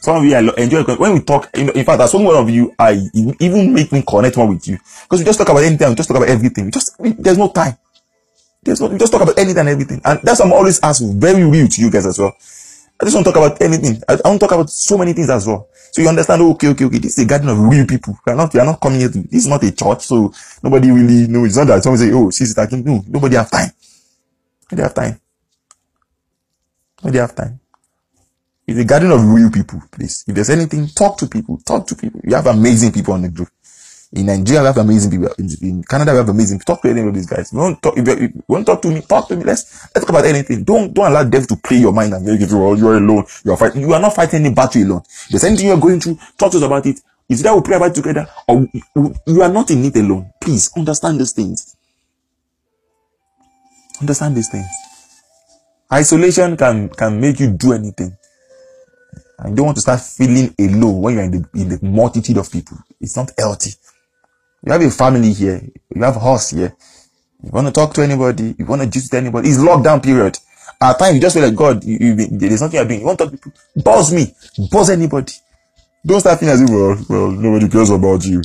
Some 0.00 0.16
of 0.16 0.24
you 0.24 0.34
I 0.34 0.40
enjoy 0.62 0.82
when 0.84 1.14
we 1.14 1.20
talk. 1.20 1.50
In, 1.54 1.70
in 1.70 1.84
fact, 1.84 2.00
as 2.00 2.14
one 2.14 2.26
of 2.26 2.48
you, 2.50 2.74
I 2.78 3.00
even 3.40 3.72
make 3.72 3.92
me 3.92 4.02
connect 4.06 4.36
more 4.36 4.48
with 4.48 4.66
you 4.68 4.78
because 5.02 5.20
we 5.20 5.24
just 5.24 5.38
talk 5.38 5.48
about 5.48 5.64
anything. 5.64 5.88
We 5.88 5.94
just 5.94 6.08
talk 6.08 6.16
about 6.18 6.28
everything. 6.28 6.66
We 6.66 6.70
just 6.70 6.98
we, 6.98 7.12
there's 7.12 7.38
no 7.38 7.48
time. 7.48 7.76
There's 8.62 8.80
no 8.80 8.88
we 8.88 8.98
just 8.98 9.12
talk 9.12 9.22
about 9.22 9.38
anything 9.38 9.60
and 9.60 9.68
everything, 9.68 10.00
and 10.04 10.20
that's 10.22 10.40
why 10.40 10.46
I'm 10.46 10.52
always 10.52 10.80
asking 10.82 11.18
very 11.20 11.44
real 11.44 11.66
to 11.66 11.80
you 11.80 11.90
guys 11.90 12.06
as 12.06 12.18
well. 12.18 12.34
I 13.00 13.06
just 13.06 13.14
want 13.14 13.26
to 13.26 13.32
talk 13.32 13.46
about 13.46 13.62
anything. 13.62 14.02
I, 14.06 14.18
I 14.22 14.28
want 14.28 14.40
talk 14.40 14.52
about 14.52 14.68
so 14.68 14.98
many 14.98 15.14
things 15.14 15.30
as 15.30 15.46
well. 15.46 15.68
So 15.92 16.02
you 16.02 16.08
understand, 16.08 16.42
okay, 16.42 16.68
okay, 16.68 16.84
okay, 16.84 16.98
this 16.98 17.18
is 17.18 17.24
a 17.24 17.26
garden 17.26 17.48
of 17.48 17.58
real 17.58 17.86
people. 17.86 18.16
We 18.26 18.32
are 18.32 18.36
not, 18.36 18.52
we 18.52 18.60
are 18.60 18.66
not 18.66 18.78
coming 18.80 19.00
here 19.00 19.08
to, 19.08 19.22
this 19.22 19.44
is 19.44 19.46
not 19.48 19.64
a 19.64 19.72
church, 19.72 20.02
so 20.02 20.32
nobody 20.62 20.90
really 20.90 21.26
knows. 21.26 21.46
It's 21.48 21.56
not 21.56 21.66
that 21.68 21.82
someone 21.82 21.98
say, 21.98 22.12
oh, 22.12 22.30
she's 22.30 22.54
talking. 22.54 22.84
No, 22.84 23.02
nobody 23.08 23.36
have 23.36 23.50
time. 23.50 23.70
When 24.70 24.76
they 24.76 24.82
have 24.82 24.94
time. 24.94 25.20
When 27.02 27.12
they 27.12 27.18
have 27.18 27.34
time. 27.34 27.60
It's 28.66 28.78
a 28.78 28.84
garden 28.84 29.10
of 29.10 29.24
real 29.24 29.50
people, 29.50 29.82
please. 29.90 30.24
If 30.28 30.34
there's 30.36 30.50
anything, 30.50 30.86
talk 30.88 31.18
to 31.18 31.26
people. 31.26 31.58
Talk 31.66 31.88
to 31.88 31.96
people. 31.96 32.20
You 32.22 32.36
have 32.36 32.46
amazing 32.46 32.92
people 32.92 33.14
on 33.14 33.22
the 33.22 33.28
group. 33.28 33.48
In 34.12 34.26
Nigeria, 34.26 34.60
we 34.60 34.66
have 34.66 34.76
amazing 34.78 35.10
people. 35.10 35.28
In, 35.38 35.82
Canada, 35.82 36.12
we 36.12 36.18
have 36.18 36.28
amazing 36.28 36.58
people. 36.60 36.74
Talk 36.76 36.82
to 36.82 36.90
any 36.90 37.00
of 37.00 37.12
these 37.12 37.26
guys. 37.26 37.52
If 37.52 37.58
you 37.58 37.76
talk, 37.82 37.98
if 37.98 38.06
you, 38.06 38.12
if 38.12 38.20
you 38.34 38.42
want 38.46 38.66
to 38.66 38.72
talk 38.72 38.82
to 38.82 38.88
me, 38.90 39.00
talk 39.00 39.26
to 39.28 39.36
me. 39.36 39.42
Let's, 39.42 39.88
let's 39.94 40.06
talk 40.06 40.10
about 40.10 40.24
anything. 40.24 40.62
Don't, 40.62 40.94
don't 40.94 41.06
allow 41.10 41.24
devil 41.24 41.48
to 41.48 41.56
play 41.56 41.78
your 41.78 41.92
mind 41.92 42.14
and 42.14 42.24
make 42.24 42.38
you 42.40 42.46
feel, 42.46 42.62
oh, 42.62 42.74
you're 42.74 42.96
alone. 42.96 43.24
You're 43.44 43.56
fighting. 43.56 43.80
You 43.80 43.92
are 43.92 44.00
not 44.00 44.14
fighting 44.14 44.44
any 44.44 44.54
battle 44.54 44.82
alone. 44.84 45.02
If 45.04 45.28
there's 45.30 45.44
anything 45.44 45.66
you're 45.66 45.78
going 45.80 46.00
through, 46.00 46.18
talk 46.38 46.52
to 46.52 46.58
us 46.58 46.62
about 46.62 46.86
it. 46.86 47.00
Is 47.28 47.42
that 47.42 47.54
we 47.54 47.62
pray 47.62 47.76
about 47.76 47.90
it 47.90 47.94
together 47.94 48.26
or 48.48 48.66
you 49.26 49.42
are 49.42 49.48
not 49.48 49.70
in 49.70 49.84
it 49.84 49.96
alone. 49.96 50.30
Please 50.40 50.70
understand 50.76 51.20
these 51.20 51.32
things. 51.32 51.76
Understand 54.00 54.36
these 54.36 54.48
things. 54.48 54.66
Isolation 55.92 56.56
can 56.56 56.88
can 56.88 57.20
make 57.20 57.40
you 57.40 57.50
do 57.50 57.72
anything. 57.72 58.16
And 59.38 59.50
you 59.50 59.56
don't 59.56 59.66
want 59.66 59.76
to 59.76 59.80
start 59.82 60.00
feeling 60.00 60.54
alone 60.58 61.00
when 61.00 61.14
you're 61.14 61.24
in 61.24 61.30
the 61.30 61.48
in 61.54 61.68
the 61.68 61.78
multitude 61.82 62.36
of 62.36 62.50
people. 62.50 62.78
It's 63.00 63.16
not 63.16 63.32
healthy. 63.38 63.72
You 64.64 64.72
have 64.72 64.82
a 64.82 64.90
family 64.90 65.32
here. 65.32 65.62
You 65.94 66.02
have 66.02 66.16
a 66.16 66.20
house 66.20 66.50
here. 66.50 66.76
You 67.42 67.50
want 67.50 67.66
to 67.66 67.72
talk 67.72 67.94
to 67.94 68.02
anybody. 68.02 68.54
You 68.58 68.66
want 68.66 68.82
to 68.82 68.88
just 68.88 69.10
to 69.10 69.16
anybody. 69.16 69.48
It's 69.48 69.58
lockdown 69.58 70.02
period. 70.02 70.38
At 70.80 70.98
times 70.98 71.14
you 71.14 71.20
just 71.20 71.36
feel 71.36 71.44
like 71.46 71.56
God. 71.56 71.84
You, 71.84 71.98
you, 71.98 72.14
there's 72.38 72.60
nothing 72.60 72.76
you're 72.76 72.84
doing. 72.86 73.00
You 73.00 73.06
want 73.06 73.18
to 73.18 73.24
talk 73.24 73.32
to 73.32 73.38
people. 73.38 73.52
Buzz 73.82 74.12
me. 74.12 74.34
Buzz 74.70 74.90
anybody. 74.90 75.32
Don't 76.06 76.20
start 76.20 76.38
feeling 76.40 76.54
as 76.54 76.62
if 76.62 76.70
well, 76.70 76.96
well, 77.08 77.30
nobody 77.30 77.68
cares 77.68 77.90
about 77.90 78.24
you. 78.24 78.40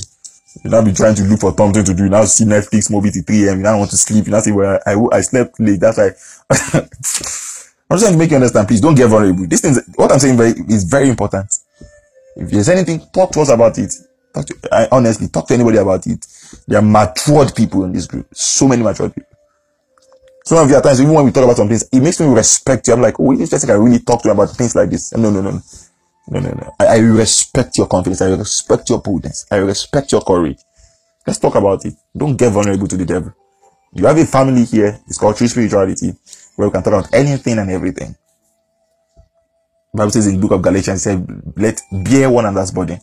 You 0.64 0.70
now 0.70 0.82
be 0.82 0.92
trying 0.92 1.14
to 1.16 1.22
look 1.24 1.40
for 1.40 1.54
something 1.56 1.84
to 1.84 1.94
do. 1.94 2.04
You 2.04 2.10
now 2.10 2.24
see 2.24 2.44
Netflix 2.44 2.90
movie 2.90 3.10
till 3.10 3.22
3 3.22 3.48
a.m. 3.48 3.56
You 3.58 3.62
now 3.62 3.78
want 3.78 3.90
to 3.90 3.96
sleep. 3.96 4.26
You 4.26 4.32
now 4.32 4.40
say, 4.40 4.52
well, 4.52 4.78
I, 4.86 5.16
I 5.16 5.20
slept 5.20 5.60
late. 5.60 5.80
That's 5.80 5.98
why. 5.98 6.10
I'm 7.88 7.98
just 7.98 8.02
trying 8.04 8.12
to 8.14 8.18
make 8.18 8.30
you 8.30 8.36
understand. 8.36 8.66
Please 8.66 8.80
don't 8.80 8.94
get 8.94 9.08
vulnerable. 9.08 9.46
This 9.46 9.60
thing, 9.60 9.74
what 9.94 10.10
I'm 10.10 10.18
saying 10.18 10.36
very, 10.36 10.50
is 10.68 10.84
very 10.84 11.08
important. 11.08 11.52
If 12.36 12.50
there's 12.50 12.68
anything, 12.68 13.00
talk 13.12 13.30
to 13.32 13.40
us 13.40 13.48
about 13.50 13.78
it. 13.78 13.94
Talk 14.34 14.46
to, 14.46 14.56
I, 14.72 14.88
honestly, 14.90 15.28
talk 15.28 15.46
to 15.48 15.54
anybody 15.54 15.78
about 15.78 16.06
it. 16.06 16.26
There 16.66 16.78
are 16.78 16.82
matured 16.82 17.54
people 17.54 17.84
in 17.84 17.92
this 17.92 18.06
group. 18.06 18.26
So 18.32 18.66
many 18.66 18.82
matured 18.82 19.14
people. 19.14 19.30
Some 20.44 20.58
of 20.58 20.70
you 20.70 20.76
at 20.76 20.84
times, 20.84 21.00
even 21.00 21.12
when 21.12 21.24
we 21.24 21.32
talk 21.32 21.44
about 21.44 21.56
some 21.56 21.68
things, 21.68 21.88
it 21.92 22.00
makes 22.00 22.20
me 22.20 22.26
respect 22.26 22.86
you. 22.86 22.94
I'm 22.94 23.02
like, 23.02 23.18
oh, 23.18 23.34
this 23.34 23.50
Jessica 23.50 23.78
really 23.78 23.98
talk 24.00 24.22
to 24.22 24.30
about 24.30 24.50
things 24.50 24.74
like 24.76 24.90
this. 24.90 25.12
No, 25.12 25.30
No, 25.30 25.40
no, 25.40 25.50
no, 25.50 25.60
no, 26.28 26.40
no, 26.40 26.50
no. 26.50 26.74
I, 26.80 26.86
I 26.86 26.98
respect 26.98 27.78
your 27.78 27.86
confidence. 27.86 28.20
I 28.22 28.30
respect 28.30 28.90
your 28.90 29.00
boldness. 29.00 29.46
I 29.50 29.56
respect 29.56 30.12
your 30.12 30.22
courage. 30.22 30.58
Let's 31.26 31.38
talk 31.38 31.54
about 31.54 31.84
it. 31.84 31.94
Don't 32.16 32.36
get 32.36 32.52
vulnerable 32.52 32.88
to 32.88 32.96
the 32.96 33.04
devil. 33.04 33.32
You 33.94 34.06
have 34.06 34.18
a 34.18 34.26
family 34.26 34.64
here. 34.64 35.00
It's 35.06 35.18
called 35.18 35.36
true 35.36 35.48
spirituality, 35.48 36.14
where 36.56 36.68
we 36.68 36.72
can 36.72 36.82
talk 36.82 36.92
about 36.92 37.14
anything 37.14 37.58
and 37.58 37.70
everything. 37.70 38.14
The 39.92 39.98
Bible 39.98 40.10
says 40.10 40.26
in 40.26 40.34
the 40.34 40.40
book 40.40 40.52
of 40.52 40.62
Galatians, 40.62 41.00
it 41.00 41.02
says, 41.02 41.20
let 41.56 41.80
bear 42.04 42.28
one 42.30 42.44
another's 42.44 42.70
burden. 42.70 43.00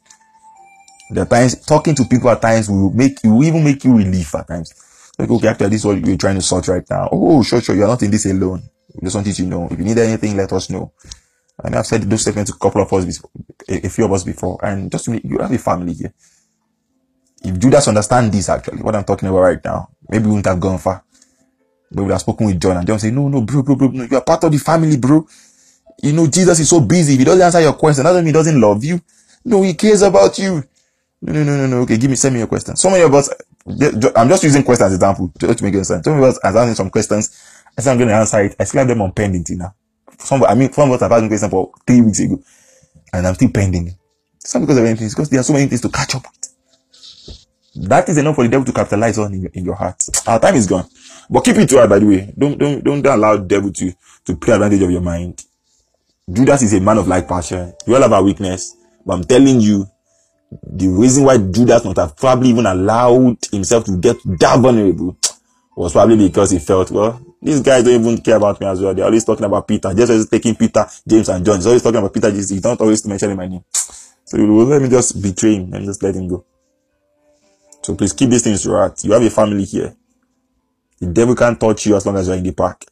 Are 1.18 1.26
times 1.26 1.66
talking 1.66 1.96
to 1.96 2.06
people 2.06 2.30
at 2.30 2.42
times 2.42 2.70
will 2.70 2.92
make 2.92 3.24
you 3.24 3.34
will 3.36 3.44
even 3.44 3.64
make 3.64 3.84
you 3.84 3.96
relief 3.96 4.34
at 4.36 4.48
times. 4.48 4.74
Like, 5.20 5.30
okay, 5.30 5.48
actually, 5.48 5.70
this 5.70 5.82
is 5.82 5.86
what 5.86 6.04
you're 6.04 6.18
trying 6.18 6.36
to 6.36 6.42
sort 6.42 6.68
right 6.68 6.84
now. 6.90 7.10
Oh, 7.12 7.44
sure, 7.44 7.62
sure, 7.62 7.76
you're 7.76 7.88
not 7.88 8.02
in 8.02 8.10
this 8.10 8.26
alone. 8.26 8.64
We 8.96 9.06
just 9.06 9.16
want 9.16 9.28
you 9.28 9.34
to 9.34 9.44
know. 9.44 9.68
If 9.70 9.78
you 9.78 9.86
need 9.86 9.98
anything, 9.98 10.36
let 10.36 10.52
us 10.54 10.70
know. 10.70 10.92
And 11.62 11.76
I've 11.76 11.86
said 11.86 12.02
those 12.04 12.22
statements 12.22 12.52
to 12.52 12.56
a 12.56 12.60
couple 12.60 12.82
of 12.82 12.92
us, 12.92 13.06
before, 13.06 13.30
a, 13.68 13.90
few 13.90 14.06
of 14.06 14.12
us 14.12 14.24
before, 14.24 14.60
and 14.64 14.92
just 14.92 15.08
you 15.08 15.38
have 15.40 15.52
a 15.52 15.58
family 15.58 15.94
here. 15.94 16.14
If 17.44 17.60
Judas 17.60 17.88
understand 17.88 18.32
this, 18.32 18.50
actually, 18.50 18.82
what 18.82 18.96
I'm 18.96 19.04
talking 19.04 19.30
about 19.30 19.42
right 19.42 19.64
now, 19.64 19.90
maybe 20.10 20.26
we 20.26 20.30
wouldn't 20.32 20.48
have 20.48 20.60
gone 20.60 20.80
far. 20.80 21.04
But 21.92 21.98
we 21.98 22.04
would 22.04 22.12
have 22.14 22.22
spoken 22.22 22.48
with 22.48 22.60
John, 22.60 22.78
and 22.78 22.88
John 22.88 23.00
say, 23.00 23.12
no, 23.12 23.28
no, 23.28 23.42
bro, 23.42 23.62
bro, 23.62 23.76
bro, 23.76 23.88
no, 23.90 24.04
you 24.04 24.18
are 24.18 24.24
part 24.24 24.44
of 24.44 24.52
the 24.52 24.58
family, 24.58 24.98
bro. 24.98 25.28
You 26.02 26.14
know, 26.14 26.26
Jesus 26.28 26.60
is 26.60 26.70
so 26.70 26.80
busy. 26.82 27.14
If 27.14 27.20
he 27.20 27.26
doesn't 27.26 27.42
answer 27.42 27.62
your 27.62 27.74
question, 27.74 28.04
that 28.04 28.10
doesn't 28.12 28.26
mean 28.26 28.34
he 28.34 28.40
doesn't 28.40 28.60
love 28.60 28.84
you. 28.84 29.00
No, 29.46 29.62
he 29.62 29.74
cares 29.76 30.02
about 30.02 30.38
you. 30.40 30.64
No, 31.22 31.34
no, 31.34 31.44
no, 31.44 31.58
no, 31.58 31.68
no. 31.68 31.78
Okay, 31.82 31.98
give 31.98 32.10
me, 32.10 32.16
send 32.16 32.34
me 32.34 32.40
your 32.40 32.48
question. 32.48 32.76
So 32.76 32.90
many 32.90 33.04
of 33.04 33.14
us, 33.14 33.30
I'm 34.16 34.28
just 34.28 34.44
using 34.44 34.64
questions 34.64 34.88
as 34.88 34.94
example 34.96 35.32
to, 35.40 35.54
to 35.54 35.64
make 35.64 35.76
sense. 35.86 36.04
Some 36.04 36.18
of 36.18 36.24
us 36.24 36.40
are 36.44 36.58
asking 36.58 36.76
some 36.76 36.90
questions. 36.90 37.40
I 37.78 37.82
said 37.82 37.92
I'm 37.92 37.98
going 37.98 38.10
to 38.10 38.16
answer 38.16 38.42
it. 38.42 38.56
I 38.60 38.64
still 38.64 38.80
have 38.80 38.88
them 38.88 39.02
on 39.02 39.12
pending 39.14 39.46
now. 39.58 39.74
I 40.32 40.56
mean, 40.56 40.72
some 40.72 40.90
of 40.90 40.96
us 40.96 41.02
have 41.02 41.12
asked 41.12 41.28
questions 41.28 41.52
for 41.52 41.72
three 41.86 42.02
weeks 42.02 42.20
ago, 42.20 42.42
and 43.12 43.28
I'm 43.28 43.36
still 43.36 43.52
pending. 43.52 43.96
It's 44.36 44.54
not 44.54 44.62
because 44.62 44.78
of 44.78 44.86
anything. 44.86 45.06
It's 45.06 45.16
because 45.16 45.30
there 45.30 45.40
are 45.40 45.44
so 45.44 45.54
many 45.54 45.68
things 45.68 45.82
to 45.82 45.90
catch 45.90 46.16
up 46.16 46.24
with. 46.24 47.88
That 47.88 48.08
is 48.08 48.18
enough 48.18 48.36
for 48.36 48.44
the 48.44 48.50
devil 48.50 48.66
to 48.66 48.74
capitalize 48.74 49.18
on 49.18 49.34
in 49.34 49.42
your, 49.42 49.52
in 49.54 49.66
your 49.66 49.76
heart. 49.76 50.04
Our 50.28 50.40
time 50.40 50.56
is 50.56 50.68
gone. 50.68 50.88
But 51.30 51.42
keep 51.42 51.56
it 51.58 51.70
to 51.70 51.78
heart, 51.78 51.90
by 51.90 52.00
the 52.00 52.06
way. 52.06 52.34
Don't, 52.38 52.58
don't, 52.58 52.84
don't 52.84 53.06
allow 53.06 53.38
the 53.38 53.44
devil 53.44 53.72
to, 53.72 53.94
to 54.26 54.36
play 54.36 54.54
advantage 54.54 54.82
of 54.82 54.92
your 54.92 55.02
mind. 55.02 55.44
Judas 56.32 56.62
is 56.62 56.74
a 56.74 56.80
man 56.80 56.98
of 57.00 57.08
like 57.08 57.28
passion. 57.28 57.74
We 57.88 57.96
all 57.96 58.02
have 58.02 58.14
our 58.14 58.24
weakness. 58.24 58.76
But 59.06 59.14
I'm 59.16 59.24
telling 59.24 59.60
you, 59.60 59.86
the 60.62 60.88
reason 60.88 61.24
why 61.24 61.38
Judas 61.38 61.84
not 61.84 61.98
have 61.98 62.16
probably 62.16 62.50
even 62.50 62.66
allowed 62.66 63.38
himself 63.52 63.86
to 63.86 63.98
get 63.98 64.18
that 64.40 64.60
vulnerable 64.60 65.18
was 65.76 65.94
probably 65.94 66.28
because 66.28 66.52
he 66.52 66.60
felt, 66.60 66.92
well, 66.92 67.20
these 67.44 67.60
guys 67.62 67.84
don't 67.84 68.00
even 68.00 68.18
care 68.20 68.38
about 68.38 68.60
me 68.62 68.68
as 68.68 68.80
well. 68.80 68.94
They're 68.94 69.06
always 69.06 69.26
talking 69.26 69.46
about 69.46 69.68
Peter. 69.68 69.94
Just 69.94 70.12
always 70.12 70.30
taking 70.30 70.56
Peter, 70.56 70.86
James, 71.06 71.28
and 71.28 71.46
John. 71.46 71.58
He's 71.58 71.68
always 71.68 71.84
talking 71.84 72.00
about 72.00 72.14
Peter, 72.14 72.32
Jesus. 72.32 72.52
He's 72.52 72.64
not 72.64 72.80
always 72.80 73.06
mentioning 73.06 73.38
my 73.38 73.48
name. 73.48 73.64
So 74.26 74.38
let 74.38 74.82
me 74.82 74.88
just 74.90 75.22
betray 75.22 75.56
him 75.56 75.74
and 75.74 75.86
just 75.86 76.02
let 76.02 76.16
him 76.16 76.30
go. 76.30 76.46
So 77.84 77.94
please 77.94 78.14
keep 78.14 78.30
these 78.30 78.44
things 78.44 78.64
to 78.64 78.70
heart. 78.70 79.04
You 79.04 79.12
have 79.12 79.22
a 79.22 79.30
family 79.30 79.66
here. 79.66 79.94
The 81.00 81.08
devil 81.08 81.36
can't 81.36 81.60
touch 81.60 81.86
you 81.86 81.96
as 81.98 82.06
long 82.06 82.16
as 82.16 82.28
you're 82.28 82.38
in 82.38 82.44
the 82.44 82.54
park. 82.54 82.86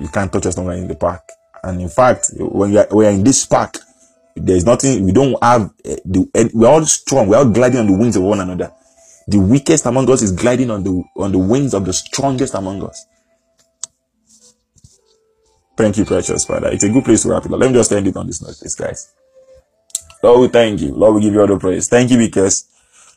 You 0.00 0.08
can't 0.08 0.30
touch 0.32 0.46
us 0.46 0.54
as 0.54 0.58
long 0.58 0.68
as 0.70 0.74
you're 0.74 0.82
in 0.82 0.88
the 0.88 0.96
park. 0.96 1.22
And 1.62 1.80
in 1.80 1.88
fact, 1.88 2.32
when 2.36 2.72
we 2.72 2.78
are, 2.78 2.88
we 2.90 3.06
are 3.06 3.10
in 3.10 3.22
this 3.22 3.46
park, 3.46 3.78
there's 4.34 4.66
nothing, 4.66 5.04
we 5.04 5.12
don't 5.12 5.42
have, 5.42 5.62
uh, 5.62 5.96
the, 6.04 6.28
uh, 6.34 6.48
we're 6.52 6.68
all 6.68 6.84
strong, 6.84 7.28
we're 7.28 7.38
all 7.38 7.48
gliding 7.48 7.80
on 7.80 7.86
the 7.86 7.96
wings 7.96 8.16
of 8.16 8.24
one 8.24 8.40
another. 8.40 8.72
The 9.28 9.38
weakest 9.38 9.86
among 9.86 10.10
us 10.10 10.22
is 10.22 10.32
gliding 10.32 10.70
on 10.70 10.82
the, 10.82 11.02
on 11.16 11.32
the 11.32 11.38
wings 11.38 11.74
of 11.74 11.84
the 11.84 11.92
strongest 11.92 12.54
among 12.54 12.82
us. 12.82 13.06
Thank 15.76 15.96
you, 15.96 16.04
precious 16.04 16.44
Father. 16.44 16.68
It's 16.68 16.84
a 16.84 16.88
good 16.90 17.04
place 17.04 17.22
to 17.22 17.30
wrap 17.30 17.46
it 17.46 17.52
up. 17.52 17.58
Let 17.58 17.68
me 17.70 17.74
just 17.74 17.92
end 17.92 18.06
it 18.06 18.16
on 18.16 18.26
this 18.26 18.42
note, 18.42 18.56
please, 18.58 18.74
guys. 18.74 19.12
Lord, 20.22 20.40
we 20.42 20.48
thank 20.48 20.80
you. 20.80 20.94
Lord, 20.94 21.16
we 21.16 21.22
give 21.22 21.34
you 21.34 21.40
all 21.40 21.46
the 21.46 21.58
praise. 21.58 21.88
Thank 21.88 22.10
you 22.10 22.18
because 22.18 22.68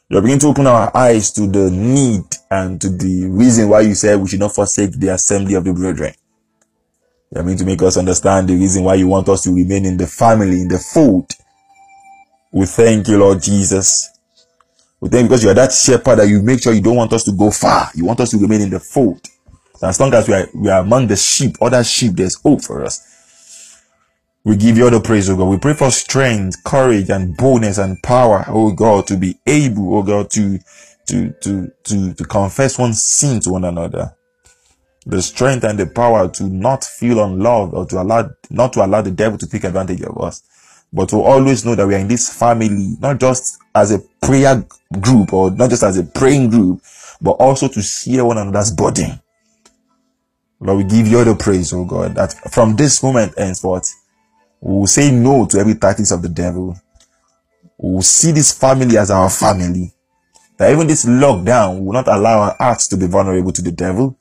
you're 0.10 0.22
beginning 0.22 0.40
to 0.42 0.48
open 0.48 0.68
our 0.68 0.96
eyes 0.96 1.32
to 1.34 1.48
the 1.48 1.70
need 1.70 2.24
and 2.50 2.80
to 2.82 2.90
the 2.90 3.28
reason 3.28 3.70
why 3.70 3.82
you 3.82 3.94
said 3.94 4.20
we 4.20 4.28
should 4.28 4.40
not 4.40 4.56
forsake 4.56 4.92
the 4.92 5.10
assembly 5.10 5.56
of 5.56 5.64
the 5.64 5.74
brethren. 5.74 6.14
You 7.32 7.42
are 7.42 7.44
beginning 7.44 7.58
to 7.60 7.66
make 7.66 7.82
us 7.82 7.98
understand 7.98 8.48
the 8.48 8.56
reason 8.56 8.84
why 8.84 8.96
you 8.96 9.08
want 9.08 9.30
us 9.30 9.44
to 9.44 9.54
remain 9.54 9.86
in 9.86 9.98
the 9.98 10.08
family, 10.08 10.62
in 10.62 10.68
the 10.68 10.80
fold. 10.80 11.32
We 12.52 12.66
thank 12.66 13.08
you, 13.08 13.18
Lord 13.18 13.42
Jesus. 13.42 14.15
Thank 15.02 15.14
you 15.24 15.24
because 15.24 15.44
you 15.44 15.50
are 15.50 15.56
that 15.56 15.72
shepherd 15.72 16.18
that 16.18 16.28
you 16.28 16.42
make 16.42 16.62
sure 16.64 16.74
you 16.74 16.82
don't 16.82 16.96
want 16.96 17.14
us 17.14 17.24
to 17.26 17.32
go 17.32 17.52
far. 17.52 17.90
You 17.96 18.06
want 18.06 18.20
us 18.20 18.32
to 18.32 18.38
remain 18.38 18.62
in 18.62 18.70
the 18.72 18.80
fold. 18.80 19.28
as 19.84 20.00
long 20.00 20.14
as 20.14 20.28
we 20.28 20.34
are, 20.34 20.48
we 20.56 20.70
are 20.70 20.82
among 20.82 21.08
the 21.08 21.16
sheep, 21.16 21.56
other 21.62 21.84
sheep, 21.84 22.14
there's 22.14 22.36
hope 22.42 22.64
for 22.64 22.84
us. 22.84 23.14
We 24.44 24.58
give 24.58 24.78
you 24.78 24.86
all 24.86 24.92
the 24.92 25.02
praise, 25.02 25.30
oh 25.30 25.38
God. 25.38 25.46
We 25.50 25.58
pray 25.58 25.74
for 25.74 25.92
strength, 25.92 26.64
courage, 26.64 27.10
and 27.10 27.36
boldness 27.38 27.78
and 27.78 28.02
power, 28.04 28.46
oh 28.48 28.72
God, 28.72 29.08
to 29.08 29.18
be 29.18 29.40
able, 29.46 29.98
oh 29.98 30.04
God, 30.04 30.30
to, 30.32 30.60
to, 31.08 31.34
to, 31.42 31.72
to, 31.84 32.14
to 32.14 32.26
confess 32.26 32.80
one 32.80 32.94
sin 32.94 33.40
to 33.42 33.52
one 33.52 33.66
another 33.66 34.16
the 35.06 35.22
strength 35.22 35.64
and 35.64 35.78
the 35.80 35.86
power 35.86 36.28
to 36.30 36.46
not 36.46 36.84
feel 36.84 37.24
unloved 37.24 37.74
or 37.74 37.86
to 37.86 38.02
allow, 38.02 38.30
not 38.50 38.74
to 38.74 38.84
allow 38.84 39.02
the 39.02 39.12
devil 39.12 39.38
to 39.38 39.48
take 39.48 39.64
advantage 39.64 40.02
of 40.02 40.18
us, 40.20 40.42
but 40.96 41.10
to 41.10 41.18
always 41.18 41.66
know 41.66 41.76
that 41.76 41.88
we 41.88 41.94
are 41.94 42.00
in 42.00 42.08
this 42.08 42.30
family, 42.34 42.96
not 43.00 43.20
just 43.20 43.60
as 43.76 43.92
a 43.92 44.00
prayer 44.22 44.66
group 45.02 45.34
or 45.34 45.52
not 45.52 45.70
just 45.70 45.84
as 45.84 45.98
a 45.98 46.04
praying 46.04 46.50
group, 46.50 46.82
but 47.22 47.32
also 47.32 47.68
to 47.68 47.82
share 47.82 48.26
one 48.26 48.38
another's 48.38 48.72
burden. 48.72 49.20
Lord, 50.60 50.78
we 50.78 50.84
give 50.86 51.08
you 51.08 51.20
all 51.20 51.26
the 51.26 51.36
praise, 51.36 51.74
oh 51.74 51.86
God, 51.86 52.16
that 52.16 52.34
from 52.52 52.76
this 52.76 53.04
moment 53.04 53.38
henceforth, 53.38 53.94
we 54.62 54.74
will 54.74 54.88
say 54.88 55.12
no 55.12 55.46
to 55.48 55.60
every 55.60 55.76
tactics 55.76 56.12
of 56.12 56.22
the 56.22 56.30
devil. 56.30 56.80
We 57.78 57.94
will 57.96 58.02
see 58.02 58.32
this 58.32 58.58
family 58.58 58.98
as 58.98 59.12
our 59.12 59.30
family. 59.30 59.94
That 60.58 60.72
even 60.72 60.88
this 60.88 61.06
lockdown 61.06 61.84
will 61.84 61.92
not 61.94 62.08
allow 62.08 62.40
our 62.40 62.56
hearts 62.58 62.88
to 62.88 62.98
be 62.98 63.06
vulnerable 63.06 63.52
to 63.52 63.62
the 63.62 63.74
devil 63.74 64.18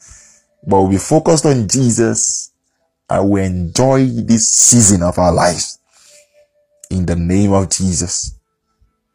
but 0.67 0.81
we'll 0.81 0.91
be 0.91 0.99
focused 0.99 1.47
on 1.47 1.69
Jesus 1.69 2.53
and 3.11 3.31
we 3.31 3.43
enjoy 3.43 4.07
this 4.07 4.51
season 4.51 5.03
of 5.03 5.19
our 5.19 5.33
lives. 5.33 5.79
In 6.91 7.07
the 7.07 7.17
name 7.17 7.53
of 7.53 7.71
Jesus. 7.71 8.39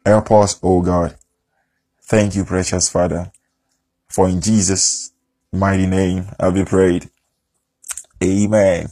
Help 0.04 0.30
us, 0.32 0.58
oh 0.62 0.82
God. 0.82 1.16
Thank 2.02 2.34
you, 2.34 2.44
precious 2.44 2.88
Father. 2.88 3.30
For 4.08 4.28
in 4.28 4.40
Jesus' 4.40 5.12
mighty 5.52 5.86
name, 5.86 6.26
I'll 6.38 6.52
be 6.52 6.64
prayed. 6.64 7.10
Amen. 8.22 8.88